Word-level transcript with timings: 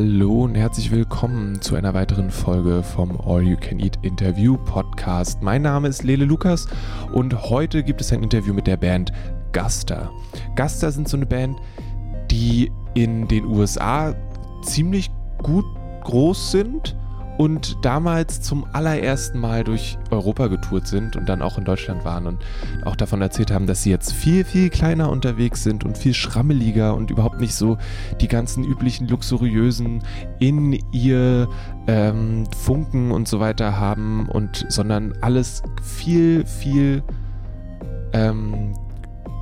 Hallo 0.00 0.44
und 0.44 0.54
herzlich 0.54 0.92
willkommen 0.92 1.60
zu 1.60 1.74
einer 1.74 1.92
weiteren 1.92 2.30
Folge 2.30 2.84
vom 2.84 3.20
All 3.20 3.42
You 3.42 3.56
Can 3.56 3.80
Eat 3.80 3.98
Interview 4.02 4.56
Podcast. 4.56 5.42
Mein 5.42 5.62
Name 5.62 5.88
ist 5.88 6.04
Lele 6.04 6.24
Lukas 6.24 6.68
und 7.12 7.50
heute 7.50 7.82
gibt 7.82 8.00
es 8.00 8.12
ein 8.12 8.22
Interview 8.22 8.54
mit 8.54 8.68
der 8.68 8.76
Band 8.76 9.10
Guster. 9.52 10.08
Guster 10.54 10.92
sind 10.92 11.08
so 11.08 11.16
eine 11.16 11.26
Band, 11.26 11.58
die 12.30 12.70
in 12.94 13.26
den 13.26 13.44
USA 13.46 14.14
ziemlich 14.62 15.10
gut 15.42 15.64
groß 16.04 16.52
sind 16.52 16.96
und 17.38 17.78
damals 17.82 18.42
zum 18.42 18.66
allerersten 18.72 19.38
Mal 19.38 19.64
durch 19.64 19.96
Europa 20.10 20.48
getourt 20.48 20.88
sind 20.88 21.16
und 21.16 21.28
dann 21.28 21.40
auch 21.40 21.56
in 21.56 21.64
Deutschland 21.64 22.04
waren 22.04 22.26
und 22.26 22.44
auch 22.84 22.96
davon 22.96 23.22
erzählt 23.22 23.52
haben, 23.52 23.66
dass 23.66 23.84
sie 23.84 23.90
jetzt 23.90 24.12
viel, 24.12 24.44
viel 24.44 24.70
kleiner 24.70 25.08
unterwegs 25.10 25.62
sind 25.62 25.84
und 25.84 25.96
viel 25.96 26.14
schrammeliger 26.14 26.94
und 26.94 27.12
überhaupt 27.12 27.40
nicht 27.40 27.54
so 27.54 27.78
die 28.20 28.28
ganzen 28.28 28.64
üblichen 28.64 29.06
luxuriösen 29.06 30.02
in 30.40 30.72
ihr 30.90 31.48
ähm, 31.86 32.46
Funken 32.56 33.12
und 33.12 33.28
so 33.28 33.38
weiter 33.38 33.78
haben 33.78 34.28
und 34.28 34.66
sondern 34.68 35.14
alles 35.20 35.62
viel, 35.80 36.44
viel 36.44 37.04
ähm, 38.12 38.74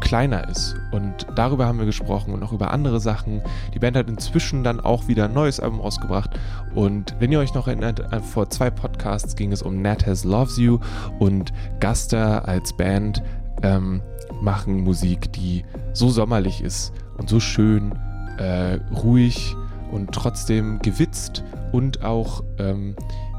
kleiner 0.00 0.48
ist. 0.48 0.77
Und 0.92 1.27
darüber 1.34 1.66
haben 1.66 1.78
wir 1.78 1.86
gesprochen 1.86 2.32
und 2.32 2.42
auch 2.42 2.52
über 2.52 2.70
andere 2.70 3.00
Sachen. 3.00 3.42
Die 3.74 3.78
Band 3.78 3.96
hat 3.96 4.09
inzwischen 4.09 4.64
dann 4.64 4.80
auch 4.80 5.09
wieder 5.09 5.27
ein 5.27 5.34
neues 5.34 5.60
Album 5.60 5.80
rausgebracht. 5.80 6.30
Und 6.74 7.14
wenn 7.18 7.32
ihr 7.32 7.41
euch 7.41 7.54
noch 7.54 7.68
erinnert, 7.68 8.01
äh, 8.12 8.20
vor 8.20 8.51
zwei 8.51 8.70
Podcasts 8.70 9.37
ging 9.37 9.52
es 9.52 9.62
um 9.62 9.82
Nat 9.82 10.06
Has 10.06 10.24
Loves 10.24 10.59
You 10.59 10.78
und 11.18 11.52
Guster 11.80 12.46
als 12.46 12.77
Band 12.77 13.23
ähm, 13.62 14.02
machen 14.40 14.82
Musik, 14.82 15.32
die 15.32 15.64
so 15.92 16.09
sommerlich 16.10 16.62
ist 16.62 16.92
und 17.16 17.28
so 17.28 17.40
schön, 17.40 17.92
äh, 18.38 18.78
ruhig 18.95 19.56
und 19.90 20.12
trotzdem 20.12 20.78
gewitzt 20.80 21.43
und 21.73 22.04
auch 22.04 22.43
ähm, 22.59 22.95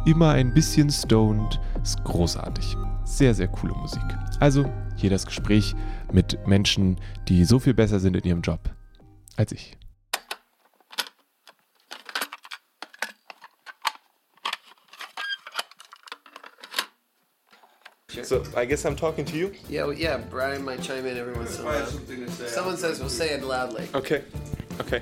immer 0.05 0.31
ein 0.31 0.53
bisschen 0.53 0.89
stoned. 0.89 1.59
Ist 1.83 2.03
großartig. 2.03 2.75
Sehr, 3.03 3.33
sehr 3.33 3.47
coole 3.47 3.73
Musik. 3.73 4.03
Also 4.39 4.65
hier 4.97 5.09
das 5.09 5.25
Gespräch 5.25 5.75
mit 6.11 6.45
Menschen, 6.47 6.97
die 7.27 7.45
so 7.45 7.59
viel 7.59 7.73
besser 7.73 7.99
sind 7.99 8.15
in 8.15 8.23
ihrem 8.23 8.41
Job 8.41 8.59
als 9.37 9.51
ich. 9.51 9.77
So 18.23 18.43
I 18.57 18.65
guess 18.65 18.83
I'm 18.85 18.95
talking 18.97 19.23
to 19.25 19.37
you. 19.37 19.51
Yeah, 19.69 19.85
well, 19.85 19.93
yeah. 19.93 20.17
Brian 20.17 20.65
might 20.65 20.81
chime 20.81 21.05
in 21.05 21.17
every 21.17 21.33
once 21.33 21.59
in 21.59 21.65
a 21.65 21.69
while. 21.69 21.85
Someone 22.47 22.75
says 22.75 22.99
we'll 22.99 23.09
say 23.09 23.29
it 23.29 23.41
loudly. 23.41 23.87
Okay, 23.93 24.23
okay. 24.81 25.01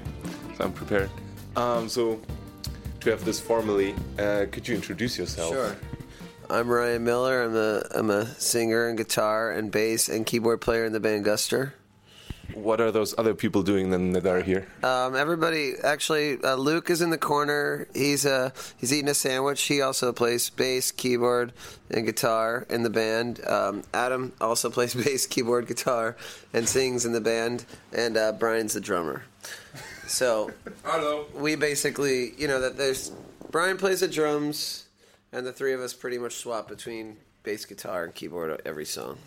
So 0.57 0.65
I'm 0.65 0.73
prepared. 0.73 1.09
Um, 1.55 1.89
so 1.89 2.19
to 2.99 3.09
have 3.09 3.25
this 3.25 3.39
formally, 3.39 3.95
uh, 4.19 4.45
could 4.51 4.67
you 4.67 4.75
introduce 4.75 5.17
yourself? 5.17 5.53
Sure. 5.53 5.75
I'm 6.49 6.67
Ryan 6.67 7.03
Miller. 7.03 7.43
I'm 7.43 7.55
a 7.55 7.83
I'm 7.95 8.09
a 8.09 8.25
singer 8.39 8.87
and 8.87 8.97
guitar 8.97 9.51
and 9.51 9.71
bass 9.71 10.09
and 10.09 10.25
keyboard 10.25 10.61
player 10.61 10.85
in 10.85 10.93
the 10.93 10.99
band 10.99 11.25
Guster. 11.25 11.73
What 12.53 12.79
are 12.79 12.91
those 12.91 13.15
other 13.17 13.33
people 13.33 13.63
doing 13.63 13.89
then 13.89 14.11
that 14.11 14.25
are 14.27 14.41
here? 14.41 14.67
Um, 14.83 15.15
everybody, 15.15 15.73
actually, 15.83 16.37
uh, 16.43 16.55
Luke 16.55 16.91
is 16.91 17.01
in 17.01 17.09
the 17.09 17.17
corner. 17.17 17.87
He's 17.93 18.25
uh, 18.25 18.51
he's 18.77 18.93
eating 18.93 19.09
a 19.09 19.15
sandwich. 19.15 19.63
He 19.63 19.81
also 19.81 20.13
plays 20.13 20.49
bass, 20.51 20.91
keyboard, 20.91 21.53
and 21.89 22.05
guitar 22.05 22.67
in 22.69 22.83
the 22.83 22.91
band. 22.91 23.45
Um, 23.47 23.83
Adam 23.93 24.33
also 24.39 24.69
plays 24.71 24.93
bass, 24.93 25.25
keyboard, 25.25 25.67
guitar, 25.67 26.15
and 26.53 26.69
sings 26.69 27.05
in 27.05 27.13
the 27.13 27.21
band. 27.21 27.65
And 27.91 28.17
uh, 28.17 28.33
Brian's 28.33 28.73
the 28.73 28.81
drummer. 28.81 29.23
So 30.05 30.51
Hello. 30.83 31.25
we 31.33 31.55
basically, 31.55 32.33
you 32.37 32.47
know, 32.47 32.61
that 32.61 32.77
there's 32.77 33.11
Brian 33.49 33.77
plays 33.77 34.01
the 34.01 34.07
drums, 34.07 34.84
and 35.35 35.45
the 35.45 35.51
three 35.51 35.73
of 35.73 35.81
us 35.81 35.93
pretty 35.93 36.17
much 36.17 36.33
swap 36.33 36.67
between 36.67 37.17
bass, 37.43 37.65
guitar, 37.65 38.05
and 38.05 38.15
keyboard 38.15 38.61
every 38.65 38.85
song. 38.85 39.17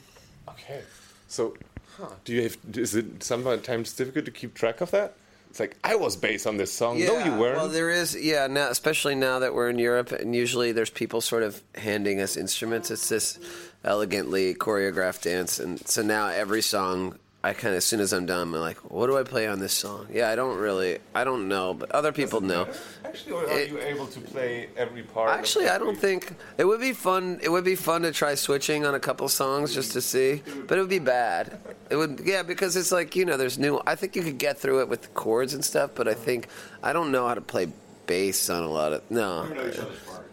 Okay. 0.49 0.81
So, 1.29 1.55
huh, 1.99 2.09
do 2.25 2.33
you 2.33 2.43
have? 2.45 2.57
Is 2.75 2.95
it 2.95 3.23
sometimes 3.23 3.93
difficult 3.93 4.25
to 4.25 4.31
keep 4.31 4.55
track 4.55 4.81
of 4.81 4.91
that? 4.93 5.15
It's 5.51 5.61
like 5.61 5.77
I 5.85 5.95
was 5.95 6.17
bass 6.17 6.47
on 6.47 6.57
this 6.57 6.73
song. 6.73 6.99
no, 6.99 7.25
you 7.25 7.35
weren't. 7.35 7.57
Well, 7.57 7.69
there 7.69 7.91
is, 7.91 8.17
yeah. 8.17 8.47
Now, 8.47 8.69
especially 8.69 9.15
now 9.15 9.39
that 9.39 9.55
we're 9.55 9.69
in 9.69 9.79
Europe, 9.79 10.13
and 10.13 10.35
usually 10.35 10.73
there's 10.73 10.91
people 10.91 11.21
sort 11.21 11.43
of 11.43 11.63
handing 11.75 12.21
us 12.21 12.37
instruments. 12.37 12.91
It's 12.91 13.09
this 13.09 13.39
elegantly 13.85 14.55
choreographed 14.55 15.23
dance, 15.23 15.59
and 15.59 15.87
so 15.87 16.03
now 16.03 16.29
every 16.29 16.63
song, 16.63 17.19
I 17.43 17.53
kind 17.53 17.73
of 17.73 17.79
as 17.79 17.85
soon 17.85 18.01
as 18.01 18.13
I'm 18.13 18.27
done, 18.27 18.41
I'm 18.41 18.53
like, 18.53 18.79
what 18.91 19.07
do 19.07 19.17
I 19.17 19.23
play 19.23 19.47
on 19.47 19.61
this 19.61 19.73
song? 19.73 20.09
Yeah, 20.13 20.29
I 20.29 20.35
don't 20.35 20.59
really, 20.59 20.99
I 21.15 21.23
don't 21.23 21.47
know, 21.47 21.73
but 21.73 21.93
other 21.93 22.11
people 22.11 22.41
know. 22.41 22.67
Actually, 23.05 23.33
or 23.33 23.45
are 23.45 23.59
It- 23.59 23.71
you 23.71 23.81
able 23.81 24.09
to 24.09 24.21
play 24.21 24.69
every 24.77 25.03
part? 25.03 25.31
Actually, 25.31 25.69
I 25.69 25.79
don't 25.79 25.97
think 25.97 26.33
it 26.59 26.65
would 26.65 26.81
be 26.81 26.93
fun. 26.93 27.39
It 27.41 27.49
would 27.49 27.65
be 27.65 27.77
fun 27.77 28.03
to 28.03 28.11
try 28.11 28.35
switching 28.35 28.85
on 28.85 28.97
a 28.97 29.01
couple 29.01 29.29
songs 29.29 29.73
just 29.73 29.93
to 29.93 30.01
see, 30.01 30.43
but 30.67 30.79
it 30.79 30.81
would 30.81 30.91
be 30.91 30.99
bad. 30.99 31.61
It 31.91 31.97
would, 31.97 32.23
yeah, 32.25 32.43
because 32.43 32.75
it's 32.75 32.91
like 32.91 33.15
you 33.15 33.25
know, 33.25 33.37
there's 33.37 33.57
new. 33.57 33.81
I 33.87 33.95
think 33.95 34.17
you 34.17 34.23
could 34.23 34.39
get 34.39 34.59
through 34.59 34.81
it 34.81 34.89
with 34.89 35.03
the 35.03 35.09
chords 35.09 35.55
and 35.55 35.65
stuff, 35.65 35.93
but 35.95 36.09
I 36.09 36.13
uh-huh. 36.13 36.21
think 36.21 36.49
I 36.83 36.93
don't 36.93 37.13
know 37.13 37.29
how 37.29 37.35
to 37.35 37.41
play 37.41 37.69
bass 38.07 38.51
on 38.51 38.65
a 38.65 38.69
lot 38.69 38.93
of 38.93 39.09
no. 39.11 39.47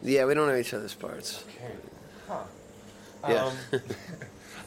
Yeah, 0.01 0.25
we 0.25 0.33
don't 0.33 0.47
know 0.47 0.55
each 0.55 0.73
other's 0.73 0.95
parts. 0.95 1.43
Okay. 1.49 1.73
Huh. 2.27 2.43
Yeah. 3.29 3.45
Um, 3.73 3.79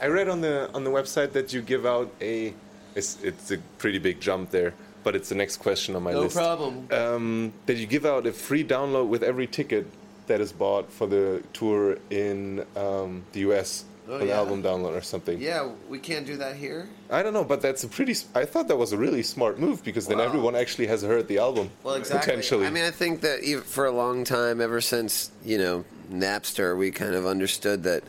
I 0.00 0.06
read 0.06 0.28
on 0.28 0.40
the 0.40 0.70
on 0.74 0.84
the 0.84 0.90
website 0.90 1.32
that 1.32 1.52
you 1.52 1.60
give 1.62 1.84
out 1.86 2.12
a. 2.20 2.54
It's, 2.94 3.22
it's 3.22 3.50
a 3.50 3.58
pretty 3.78 3.98
big 3.98 4.20
jump 4.20 4.50
there, 4.50 4.72
but 5.04 5.14
it's 5.14 5.28
the 5.28 5.34
next 5.34 5.58
question 5.58 5.94
on 5.94 6.02
my 6.02 6.12
No 6.12 6.20
list. 6.22 6.36
No 6.36 6.42
problem. 6.42 6.88
Um, 6.90 7.52
that 7.66 7.76
you 7.76 7.86
give 7.86 8.04
out 8.06 8.26
a 8.26 8.32
free 8.32 8.64
download 8.64 9.08
with 9.08 9.22
every 9.22 9.46
ticket 9.46 9.86
that 10.26 10.40
is 10.40 10.52
bought 10.52 10.90
for 10.92 11.06
the 11.06 11.42
tour 11.52 11.98
in 12.10 12.64
um, 12.76 13.22
the 13.32 13.40
US, 13.50 13.84
Oh, 14.08 14.16
an 14.16 14.28
yeah. 14.28 14.36
album 14.38 14.62
download 14.62 14.96
or 14.96 15.02
something. 15.02 15.38
Yeah, 15.40 15.68
we 15.88 15.98
can't 15.98 16.26
do 16.26 16.36
that 16.38 16.56
here. 16.56 16.88
I 17.10 17.22
don't 17.22 17.34
know, 17.34 17.44
but 17.44 17.60
that's 17.60 17.84
a 17.84 17.88
pretty. 17.88 18.14
I 18.34 18.44
thought 18.46 18.66
that 18.68 18.76
was 18.76 18.92
a 18.92 18.96
really 18.96 19.22
smart 19.22 19.58
move 19.60 19.84
because 19.84 20.06
then 20.08 20.18
Wow. 20.18 20.24
everyone 20.24 20.56
actually 20.56 20.86
has 20.88 21.02
heard 21.02 21.28
the 21.28 21.38
album. 21.38 21.70
Well, 21.84 21.94
exactly. 21.94 22.30
Potentially. 22.32 22.66
I 22.66 22.70
mean, 22.70 22.84
I 22.84 22.90
think 22.90 23.20
that 23.20 23.44
for 23.66 23.84
a 23.86 23.92
long 23.92 24.24
time, 24.24 24.60
ever 24.60 24.80
since 24.80 25.30
you 25.44 25.58
know 25.58 25.84
Napster, 26.10 26.76
we 26.76 26.90
kind 26.90 27.14
of 27.14 27.26
understood 27.26 27.82
that 27.84 28.02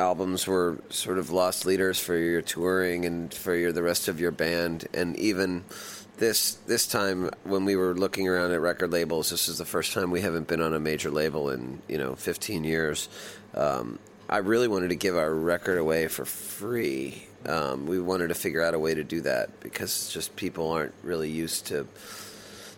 albums 0.00 0.46
were 0.46 0.78
sort 0.88 1.18
of 1.18 1.30
lost 1.30 1.66
leaders 1.66 2.00
for 2.00 2.16
your 2.16 2.42
touring 2.42 3.04
and 3.04 3.32
for 3.32 3.54
your 3.54 3.70
the 3.70 3.82
rest 3.82 4.08
of 4.08 4.18
your 4.18 4.30
band, 4.32 4.88
and 4.94 5.16
even 5.16 5.64
this 6.16 6.54
this 6.66 6.86
time 6.86 7.30
when 7.44 7.64
we 7.64 7.76
were 7.76 7.94
looking 7.94 8.26
around 8.26 8.52
at 8.52 8.60
record 8.60 8.90
labels, 8.90 9.30
this 9.30 9.48
is 9.48 9.58
the 9.58 9.64
first 9.64 9.92
time 9.92 10.10
we 10.10 10.20
haven't 10.22 10.48
been 10.48 10.60
on 10.60 10.74
a 10.74 10.80
major 10.80 11.10
label 11.10 11.50
in 11.50 11.80
you 11.88 11.98
know 11.98 12.14
15 12.14 12.64
years. 12.64 13.08
Um, 13.54 13.98
I 14.28 14.38
really 14.38 14.68
wanted 14.68 14.88
to 14.88 14.96
give 14.96 15.16
our 15.16 15.32
record 15.32 15.78
away 15.78 16.08
for 16.08 16.24
free. 16.24 17.26
Um, 17.46 17.86
we 17.86 18.00
wanted 18.00 18.28
to 18.28 18.34
figure 18.34 18.62
out 18.62 18.74
a 18.74 18.78
way 18.78 18.94
to 18.94 19.02
do 19.02 19.20
that 19.22 19.60
because 19.60 20.12
just 20.12 20.36
people 20.36 20.70
aren't 20.70 20.94
really 21.02 21.30
used 21.30 21.66
to 21.66 21.86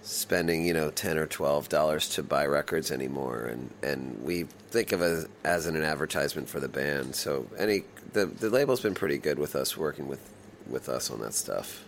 spending 0.03 0.67
you 0.67 0.73
know 0.75 0.91
10 0.91 1.17
or 1.17 1.27
12 1.27 1.69
dollars 1.69 2.09
to 2.09 2.23
buy 2.23 2.45
records 2.45 2.91
anymore 2.91 3.45
and 3.45 3.71
and 3.83 4.21
we 4.23 4.43
think 4.71 4.91
of 4.93 5.01
it 5.01 5.29
as 5.45 5.67
an 5.67 5.81
advertisement 5.81 6.49
for 6.49 6.59
the 6.59 6.69
band 6.69 7.15
so 7.15 7.47
any 7.57 7.85
the 8.13 8.27
the 8.27 8.51
label's 8.51 8.81
been 8.81 8.95
pretty 8.95 9.17
good 9.19 9.39
with 9.39 9.55
us 9.55 9.77
working 9.77 10.09
with 10.09 10.21
with 10.69 10.89
us 10.89 11.11
on 11.11 11.21
that 11.21 11.35
stuff 11.35 11.85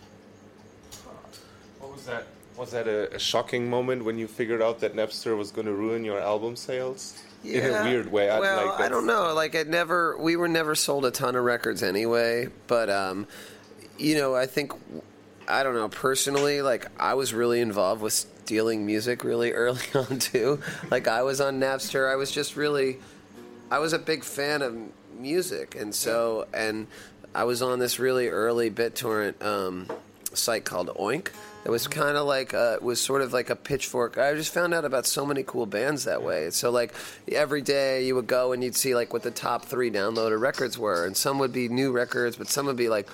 What 1.79 1.91
was 1.91 2.05
that? 2.05 2.25
Was 2.57 2.71
that 2.71 2.87
a, 2.87 3.13
a 3.13 3.19
shocking 3.19 3.69
moment 3.69 4.05
when 4.05 4.17
you 4.17 4.27
figured 4.27 4.61
out 4.61 4.79
that 4.79 4.95
Napster 4.95 5.37
was 5.37 5.51
going 5.51 5.67
to 5.67 5.73
ruin 5.73 6.05
your 6.05 6.19
album 6.21 6.55
sales? 6.55 7.21
In 7.43 7.63
a 7.65 7.83
weird 7.83 8.11
way. 8.11 8.29
I, 8.29 8.39
well, 8.39 8.67
like, 8.67 8.79
I 8.79 8.89
don't 8.89 9.05
know. 9.05 9.33
Like, 9.33 9.53
it 9.55 9.67
never. 9.67 10.17
We 10.17 10.35
were 10.35 10.47
never 10.47 10.73
sold 10.73 11.05
a 11.05 11.11
ton 11.11 11.35
of 11.35 11.43
records 11.43 11.83
anyway. 11.83 12.47
But, 12.67 12.89
um, 12.89 13.27
you 13.99 14.15
know, 14.15 14.33
I 14.35 14.45
think 14.47 14.71
I 15.47 15.63
don't 15.63 15.75
know 15.75 15.89
personally. 15.89 16.61
Like, 16.61 16.87
I 16.99 17.13
was 17.13 17.33
really 17.33 17.61
involved 17.61 18.01
with 18.01 18.13
stealing 18.13 18.85
music 18.85 19.23
really 19.23 19.51
early 19.63 19.85
on 19.93 20.19
too. 20.19 20.59
Like, 20.91 21.07
I 21.07 21.23
was 21.23 21.41
on 21.41 21.59
Napster. 21.59 22.11
I 22.11 22.15
was 22.15 22.31
just 22.31 22.55
really. 22.55 22.99
I 23.71 23.79
was 23.79 23.93
a 23.93 23.99
big 23.99 24.23
fan 24.23 24.61
of 24.61 24.77
music, 25.19 25.75
and 25.75 25.93
so 25.93 26.47
and 26.53 26.87
I 27.33 27.43
was 27.43 27.61
on 27.61 27.79
this 27.79 27.99
really 27.99 28.27
early 28.29 28.69
BitTorrent 28.71 29.43
um, 29.43 29.87
site 30.33 30.65
called 30.65 30.89
Oink. 30.89 31.29
It 31.65 31.71
was 31.71 31.87
kind 31.87 32.15
of 32.15 32.27
like 32.27 32.53
it 32.53 32.83
was 32.83 33.01
sort 33.01 33.21
of 33.21 33.33
like 33.33 33.49
a 33.49 33.55
pitchfork. 33.55 34.19
I 34.19 34.35
just 34.35 34.53
found 34.53 34.73
out 34.73 34.85
about 34.85 35.07
so 35.07 35.25
many 35.25 35.41
cool 35.41 35.65
bands 35.65 36.05
that 36.05 36.21
way. 36.21 36.51
So 36.51 36.69
like 36.69 36.93
every 37.29 37.61
day 37.61 38.05
you 38.05 38.13
would 38.15 38.27
go 38.27 38.53
and 38.53 38.63
you'd 38.63 38.75
see 38.75 38.93
like 38.93 39.11
what 39.13 39.23
the 39.23 39.31
top 39.31 39.65
three 39.65 39.89
downloaded 39.89 40.39
records 40.39 40.77
were, 40.77 41.05
and 41.05 41.17
some 41.17 41.39
would 41.39 41.51
be 41.51 41.67
new 41.67 41.91
records, 41.91 42.35
but 42.35 42.47
some 42.47 42.65
would 42.67 42.77
be 42.77 42.89
like. 42.89 43.07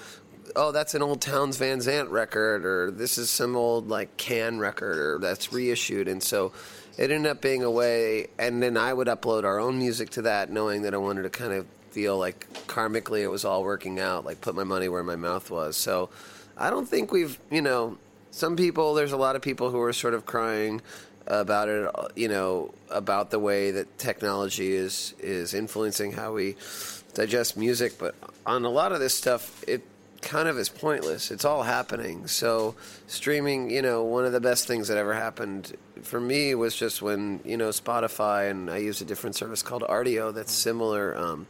Oh, 0.55 0.71
that's 0.71 0.93
an 0.93 1.01
old 1.01 1.21
Townes 1.21 1.57
Van 1.57 1.81
Zandt 1.81 2.09
record, 2.09 2.65
or 2.65 2.91
this 2.91 3.17
is 3.17 3.29
some 3.29 3.55
old 3.55 3.89
like 3.89 4.17
Can 4.17 4.59
record, 4.59 4.97
or 4.97 5.19
that's 5.19 5.51
reissued, 5.53 6.07
and 6.07 6.21
so 6.21 6.51
it 6.97 7.11
ended 7.11 7.31
up 7.31 7.41
being 7.41 7.63
a 7.63 7.71
way. 7.71 8.27
And 8.37 8.61
then 8.61 8.77
I 8.77 8.93
would 8.93 9.07
upload 9.07 9.43
our 9.43 9.59
own 9.59 9.77
music 9.77 10.11
to 10.11 10.23
that, 10.23 10.49
knowing 10.49 10.83
that 10.83 10.93
I 10.93 10.97
wanted 10.97 11.23
to 11.23 11.29
kind 11.29 11.53
of 11.53 11.65
feel 11.91 12.17
like 12.17 12.47
karmically 12.67 13.21
it 13.21 13.27
was 13.27 13.45
all 13.45 13.63
working 13.63 13.99
out, 13.99 14.25
like 14.25 14.41
put 14.41 14.55
my 14.55 14.63
money 14.63 14.87
where 14.89 15.03
my 15.03 15.15
mouth 15.15 15.49
was. 15.51 15.75
So 15.77 16.09
I 16.57 16.69
don't 16.69 16.87
think 16.87 17.11
we've, 17.11 17.37
you 17.49 17.61
know, 17.61 17.97
some 18.31 18.55
people, 18.55 18.93
there's 18.93 19.11
a 19.11 19.17
lot 19.17 19.35
of 19.35 19.41
people 19.41 19.71
who 19.71 19.81
are 19.81 19.91
sort 19.91 20.13
of 20.13 20.25
crying, 20.25 20.81
about 21.27 21.69
it, 21.69 21.89
you 22.15 22.27
know, 22.27 22.73
about 22.89 23.31
the 23.31 23.39
way 23.39 23.71
that 23.71 23.97
technology 23.97 24.73
is 24.73 25.13
is 25.19 25.53
influencing 25.53 26.11
how 26.11 26.33
we 26.33 26.55
digest 27.13 27.57
music. 27.57 27.97
But 27.97 28.15
on 28.45 28.65
a 28.65 28.69
lot 28.69 28.91
of 28.91 28.99
this 28.99 29.13
stuff, 29.13 29.63
it 29.67 29.83
kind 30.21 30.47
of 30.47 30.57
is 30.57 30.69
pointless. 30.69 31.31
It's 31.31 31.45
all 31.45 31.63
happening. 31.63 32.27
So 32.27 32.75
streaming, 33.07 33.69
you 33.69 33.81
know, 33.81 34.03
one 34.03 34.25
of 34.25 34.31
the 34.31 34.39
best 34.39 34.67
things 34.67 34.87
that 34.87 34.97
ever 34.97 35.13
happened 35.13 35.75
for 36.01 36.19
me 36.19 36.55
was 36.55 36.75
just 36.75 37.01
when 37.01 37.39
you 37.43 37.57
know 37.57 37.69
Spotify 37.69 38.49
and 38.49 38.69
I 38.69 38.77
use 38.77 39.01
a 39.01 39.05
different 39.05 39.35
service 39.35 39.61
called 39.61 39.83
Rdio 39.83 40.33
that's 40.33 40.51
similar. 40.51 41.17
Um, 41.17 41.47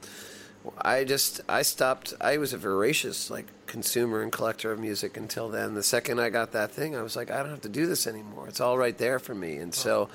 I 0.80 1.04
just 1.04 1.42
I 1.50 1.64
stopped. 1.64 2.14
I 2.22 2.38
was 2.38 2.54
a 2.54 2.58
voracious 2.58 3.30
like 3.30 3.48
consumer 3.66 4.22
and 4.22 4.32
collector 4.32 4.72
of 4.72 4.80
music 4.80 5.18
until 5.18 5.50
then. 5.50 5.74
The 5.74 5.84
second 5.84 6.20
I 6.20 6.30
got 6.30 6.52
that 6.52 6.72
thing, 6.72 6.96
I 6.96 7.02
was 7.02 7.16
like, 7.16 7.32
I 7.32 7.38
don't 7.38 7.50
have 7.50 7.62
to 7.62 7.70
do 7.70 7.86
this 7.88 8.06
anymore. 8.08 8.48
It's 8.48 8.62
all 8.62 8.78
right 8.78 8.98
there 8.98 9.20
for 9.20 9.34
me. 9.34 9.56
And 9.56 9.74
so, 9.74 10.10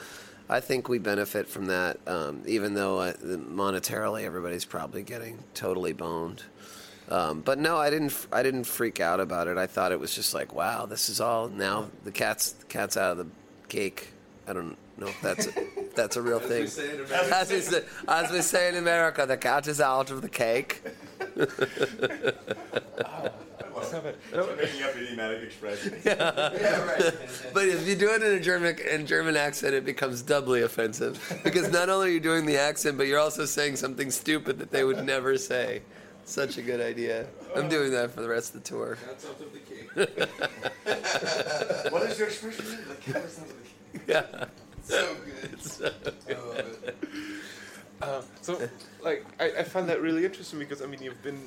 I 0.48 0.60
think 0.60 0.88
we 0.88 0.98
benefit 0.98 1.48
from 1.48 1.66
that. 1.66 1.98
Um, 2.06 2.42
even 2.46 2.74
though 2.74 3.00
I, 3.00 3.12
monetarily 3.12 4.24
everybody's 4.24 4.64
probably 4.64 5.02
getting 5.02 5.42
totally 5.54 5.92
boned. 5.92 6.44
Um, 7.08 7.40
but 7.40 7.58
no, 7.58 7.76
I 7.76 7.90
didn't. 7.90 8.26
I 8.32 8.42
didn't 8.42 8.64
freak 8.64 9.00
out 9.00 9.20
about 9.20 9.46
it. 9.46 9.56
I 9.56 9.66
thought 9.66 9.92
it 9.92 10.00
was 10.00 10.14
just 10.14 10.34
like, 10.34 10.54
wow, 10.54 10.86
this 10.86 11.08
is 11.08 11.20
all 11.20 11.48
now. 11.48 11.88
The 12.04 12.10
cat's 12.10 12.52
the 12.52 12.66
cat's 12.66 12.96
out 12.96 13.12
of 13.12 13.18
the 13.18 13.26
cake. 13.68 14.08
I 14.48 14.52
don't 14.52 14.76
know 14.96 15.08
if 15.08 15.20
that's 15.20 15.46
a, 15.46 15.52
that's 15.94 16.16
a 16.16 16.22
real 16.22 16.40
thing. 16.40 16.64
As 16.64 17.50
we, 17.50 17.60
say, 17.60 17.84
as 18.08 18.30
we 18.30 18.42
say 18.42 18.68
in 18.68 18.76
America, 18.76 19.24
the 19.26 19.36
cat 19.36 19.66
is 19.66 19.80
out 19.80 20.10
of 20.10 20.22
the 20.22 20.28
cake. 20.28 20.82
making 23.92 24.82
up 24.82 24.96
idiomatic 24.96 25.42
expression. 25.42 25.94
yeah, 26.04 26.84
right. 26.84 27.14
But 27.52 27.68
if 27.68 27.86
you 27.86 27.94
do 27.96 28.10
it 28.10 28.22
in 28.22 28.32
a 28.32 28.40
German 28.40 28.76
in 28.78 29.06
German 29.06 29.36
accent, 29.36 29.74
it 29.74 29.84
becomes 29.84 30.22
doubly 30.22 30.62
offensive 30.62 31.40
because 31.44 31.70
not 31.70 31.88
only 31.88 32.08
are 32.08 32.12
you 32.12 32.20
doing 32.20 32.46
the 32.46 32.58
accent, 32.58 32.96
but 32.96 33.06
you're 33.06 33.20
also 33.20 33.44
saying 33.44 33.76
something 33.76 34.10
stupid 34.10 34.58
that 34.58 34.70
they 34.70 34.84
would 34.84 35.04
never 35.04 35.36
say. 35.38 35.82
Such 36.26 36.58
a 36.58 36.62
good 36.62 36.80
idea. 36.80 37.26
I'm 37.54 37.68
doing 37.68 37.92
that 37.92 38.10
for 38.10 38.20
the 38.20 38.28
rest 38.28 38.54
of 38.54 38.62
the 38.62 38.68
tour. 38.68 38.98
what 39.94 42.02
is 42.02 42.18
your 42.18 42.28
expression? 42.28 42.64
The 42.88 43.12
cat 43.12 43.24
is 43.24 43.38
out 43.38 43.46
the 43.48 43.98
cake. 43.98 44.08
Yeah. 44.08 44.44
So 44.82 45.16
good. 45.24 45.62
So 45.62 45.90
I 46.28 46.32
love 46.34 46.58
it. 46.58 46.96
Uh, 48.02 48.20
so, 48.42 48.68
like, 49.02 49.24
I, 49.40 49.60
I 49.60 49.62
find 49.62 49.88
that 49.88 50.02
really 50.02 50.24
interesting 50.24 50.58
because 50.58 50.82
I 50.82 50.86
mean, 50.86 51.00
you've 51.00 51.22
been 51.22 51.40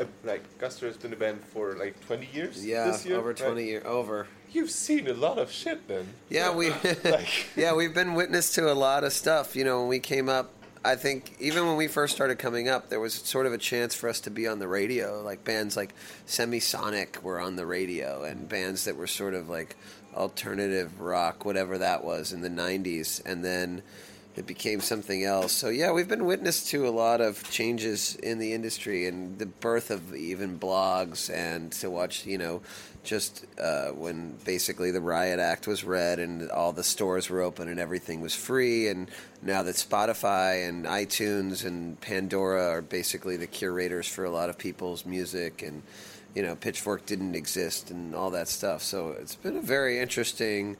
uh, 0.00 0.04
like 0.24 0.42
Guster 0.58 0.86
has 0.86 0.96
been 0.96 1.12
a 1.12 1.16
band 1.16 1.42
for 1.42 1.74
like 1.74 2.00
20 2.06 2.28
years. 2.32 2.64
Yeah, 2.64 2.86
this 2.86 3.04
year, 3.04 3.18
over 3.18 3.28
right? 3.28 3.36
20 3.36 3.64
years. 3.64 3.84
Over. 3.84 4.28
You've 4.52 4.70
seen 4.70 5.08
a 5.08 5.14
lot 5.14 5.38
of 5.38 5.50
shit 5.50 5.88
then. 5.88 6.08
Yeah, 6.30 6.54
we 6.54 6.70
Like- 7.04 7.48
yeah 7.56 7.74
we've 7.74 7.92
been 7.92 8.14
witness 8.14 8.54
to 8.54 8.70
a 8.70 8.74
lot 8.74 9.02
of 9.04 9.12
stuff. 9.12 9.56
You 9.56 9.64
know, 9.64 9.80
when 9.80 9.88
we 9.88 9.98
came 9.98 10.28
up, 10.28 10.52
I 10.86 10.94
think 10.94 11.34
even 11.40 11.66
when 11.66 11.76
we 11.76 11.88
first 11.88 12.14
started 12.14 12.38
coming 12.38 12.68
up, 12.68 12.90
there 12.90 13.00
was 13.00 13.12
sort 13.12 13.46
of 13.46 13.52
a 13.52 13.58
chance 13.58 13.92
for 13.92 14.08
us 14.08 14.20
to 14.20 14.30
be 14.30 14.46
on 14.46 14.60
the 14.60 14.68
radio. 14.68 15.20
Like 15.20 15.42
bands 15.42 15.76
like 15.76 15.92
Semisonic 16.28 17.22
were 17.22 17.40
on 17.40 17.56
the 17.56 17.66
radio, 17.66 18.22
and 18.22 18.48
bands 18.48 18.84
that 18.84 18.96
were 18.96 19.08
sort 19.08 19.34
of 19.34 19.48
like 19.48 19.74
alternative 20.14 21.00
rock, 21.00 21.44
whatever 21.44 21.78
that 21.78 22.04
was 22.04 22.32
in 22.32 22.40
the 22.40 22.48
'90s, 22.48 23.20
and 23.26 23.44
then 23.44 23.82
it 24.36 24.46
became 24.46 24.80
something 24.80 25.24
else. 25.24 25.52
So 25.52 25.68
yeah, 25.68 25.92
we've 25.92 26.08
been 26.08 26.26
witness 26.26 26.68
to 26.70 26.86
a 26.86 26.90
lot 26.90 27.20
of 27.20 27.42
changes 27.50 28.16
in 28.16 28.38
the 28.38 28.52
industry 28.52 29.06
and 29.06 29.38
the 29.38 29.46
birth 29.46 29.90
of 29.90 30.14
even 30.14 30.58
blogs 30.58 31.34
and 31.34 31.72
to 31.72 31.90
watch, 31.90 32.26
you 32.26 32.36
know, 32.36 32.60
just 33.02 33.46
uh, 33.58 33.88
when 33.88 34.36
basically 34.44 34.90
the 34.90 35.00
Riot 35.00 35.38
Act 35.38 35.66
was 35.66 35.84
read 35.84 36.18
and 36.18 36.50
all 36.50 36.72
the 36.72 36.84
stores 36.84 37.30
were 37.30 37.40
open 37.40 37.68
and 37.68 37.80
everything 37.80 38.20
was 38.20 38.34
free, 38.34 38.88
and 38.88 39.10
now 39.40 39.62
that 39.62 39.76
Spotify 39.76 40.68
and 40.68 40.84
iTunes 40.84 41.64
and 41.64 41.98
Pandora 42.00 42.68
are 42.68 42.82
basically 42.82 43.36
the 43.36 43.46
curators 43.46 44.08
for 44.08 44.24
a 44.24 44.30
lot 44.30 44.50
of 44.50 44.58
people's 44.58 45.06
music 45.06 45.62
and 45.62 45.82
you 46.34 46.42
know 46.42 46.56
Pitchfork 46.56 47.06
didn't 47.06 47.34
exist 47.34 47.90
and 47.90 48.14
all 48.14 48.30
that 48.30 48.48
stuff. 48.48 48.82
So 48.82 49.10
it's 49.18 49.36
been 49.36 49.56
a 49.56 49.62
very 49.62 49.98
interesting 50.00 50.76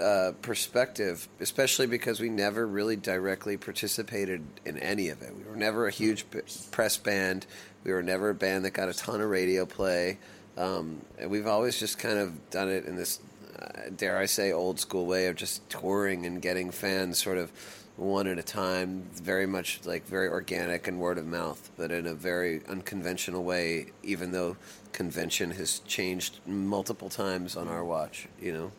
uh, 0.00 0.32
perspective, 0.42 1.28
especially 1.40 1.86
because 1.86 2.20
we 2.20 2.28
never 2.28 2.66
really 2.66 2.96
directly 2.96 3.56
participated 3.56 4.44
in 4.64 4.78
any 4.78 5.08
of 5.08 5.22
it. 5.22 5.34
We 5.36 5.44
were 5.44 5.56
never 5.56 5.86
a 5.86 5.90
huge 5.90 6.28
b- 6.30 6.40
press 6.70 6.96
band. 6.96 7.46
We 7.84 7.92
were 7.92 8.02
never 8.02 8.30
a 8.30 8.34
band 8.34 8.64
that 8.64 8.72
got 8.72 8.88
a 8.88 8.94
ton 8.94 9.20
of 9.20 9.30
radio 9.30 9.66
play. 9.66 10.18
Um, 10.56 11.02
and 11.18 11.30
we've 11.30 11.46
always 11.46 11.78
just 11.78 11.98
kind 11.98 12.18
of 12.18 12.50
done 12.50 12.68
it 12.68 12.86
in 12.86 12.96
this, 12.96 13.20
uh, 13.58 13.90
dare 13.94 14.18
I 14.18 14.26
say, 14.26 14.52
old 14.52 14.80
school 14.80 15.06
way 15.06 15.26
of 15.26 15.36
just 15.36 15.68
touring 15.68 16.26
and 16.26 16.40
getting 16.40 16.70
fans 16.70 17.22
sort 17.22 17.38
of 17.38 17.50
one 17.96 18.26
at 18.26 18.38
a 18.38 18.42
time, 18.42 19.04
very 19.14 19.46
much 19.46 19.80
like 19.84 20.06
very 20.06 20.28
organic 20.28 20.86
and 20.86 21.00
word 21.00 21.18
of 21.18 21.26
mouth, 21.26 21.70
but 21.76 21.90
in 21.90 22.06
a 22.06 22.14
very 22.14 22.60
unconventional 22.68 23.42
way, 23.42 23.86
even 24.02 24.32
though 24.32 24.56
convention 24.92 25.50
has 25.52 25.78
changed 25.80 26.40
multiple 26.46 27.08
times 27.08 27.56
on 27.56 27.68
our 27.68 27.84
watch, 27.84 28.28
you 28.40 28.52
know? 28.52 28.72